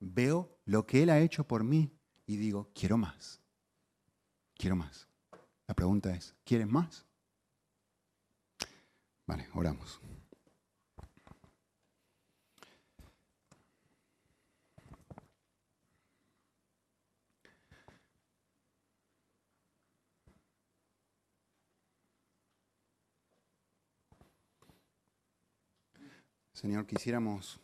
Veo 0.00 0.58
lo 0.64 0.86
que 0.86 1.02
Él 1.02 1.10
ha 1.10 1.20
hecho 1.20 1.46
por 1.46 1.64
mí 1.64 1.92
y 2.26 2.36
digo, 2.36 2.70
quiero 2.74 2.96
más. 2.96 3.40
Quiero 4.56 4.76
más. 4.76 5.08
La 5.66 5.74
pregunta 5.74 6.14
es, 6.14 6.34
¿quieres 6.44 6.68
más? 6.68 7.06
Vale, 9.26 9.48
oramos. 9.54 10.00
Señor, 26.52 26.86
quisiéramos 26.86 27.61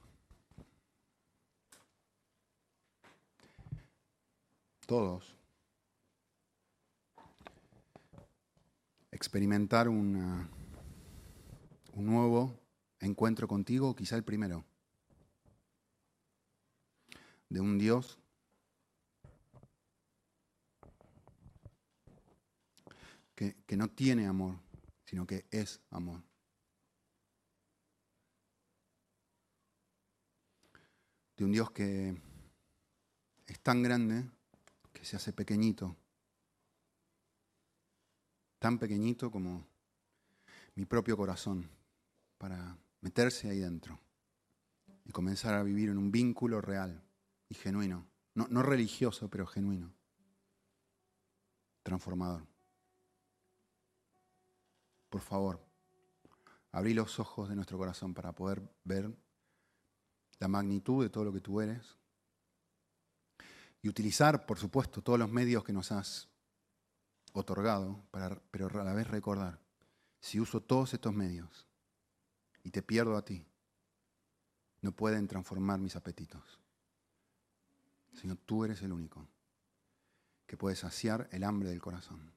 todos, 4.88 5.36
experimentar 9.10 9.86
un 9.86 10.48
nuevo 11.92 12.58
encuentro 12.98 13.46
contigo, 13.46 13.94
quizá 13.94 14.16
el 14.16 14.24
primero, 14.24 14.64
de 17.50 17.60
un 17.60 17.76
Dios 17.76 18.18
que, 23.34 23.56
que 23.66 23.76
no 23.76 23.88
tiene 23.88 24.26
amor, 24.26 24.58
sino 25.04 25.26
que 25.26 25.44
es 25.50 25.82
amor. 25.90 26.22
De 31.36 31.44
un 31.44 31.52
Dios 31.52 31.70
que 31.72 32.18
es 33.46 33.60
tan 33.60 33.82
grande 33.82 34.37
se 35.08 35.16
hace 35.16 35.32
pequeñito, 35.32 35.96
tan 38.58 38.78
pequeñito 38.78 39.30
como 39.30 39.66
mi 40.74 40.84
propio 40.84 41.16
corazón, 41.16 41.66
para 42.36 42.76
meterse 43.00 43.48
ahí 43.48 43.60
dentro 43.60 43.98
y 45.06 45.10
comenzar 45.10 45.54
a 45.54 45.62
vivir 45.62 45.88
en 45.88 45.96
un 45.96 46.10
vínculo 46.10 46.60
real 46.60 47.02
y 47.48 47.54
genuino, 47.54 48.06
no, 48.34 48.48
no 48.50 48.62
religioso, 48.62 49.30
pero 49.30 49.46
genuino, 49.46 49.94
transformador. 51.82 52.46
Por 55.08 55.22
favor, 55.22 55.66
abrí 56.70 56.92
los 56.92 57.18
ojos 57.18 57.48
de 57.48 57.56
nuestro 57.56 57.78
corazón 57.78 58.12
para 58.12 58.34
poder 58.34 58.60
ver 58.84 59.10
la 60.38 60.48
magnitud 60.48 61.02
de 61.02 61.08
todo 61.08 61.24
lo 61.24 61.32
que 61.32 61.40
tú 61.40 61.62
eres 61.62 61.96
y 63.88 63.90
utilizar, 63.90 64.44
por 64.44 64.58
supuesto, 64.58 65.00
todos 65.00 65.18
los 65.18 65.30
medios 65.30 65.64
que 65.64 65.72
nos 65.72 65.92
has 65.92 66.28
otorgado, 67.32 68.04
pero 68.50 68.80
a 68.80 68.84
la 68.84 68.92
vez 68.92 69.08
recordar, 69.08 69.58
si 70.20 70.38
uso 70.38 70.60
todos 70.60 70.92
estos 70.92 71.14
medios 71.14 71.66
y 72.62 72.70
te 72.70 72.82
pierdo 72.82 73.16
a 73.16 73.24
ti, 73.24 73.46
no 74.82 74.92
pueden 74.92 75.26
transformar 75.26 75.80
mis 75.80 75.96
apetitos. 75.96 76.60
Señor, 78.12 78.36
tú 78.44 78.64
eres 78.66 78.82
el 78.82 78.92
único 78.92 79.26
que 80.46 80.58
puede 80.58 80.76
saciar 80.76 81.26
el 81.32 81.42
hambre 81.42 81.70
del 81.70 81.80
corazón. 81.80 82.30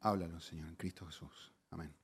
Háblalo, 0.00 0.40
Señor, 0.40 0.68
en 0.68 0.76
Cristo 0.76 1.06
Jesús. 1.06 1.52
Amén. 1.70 1.99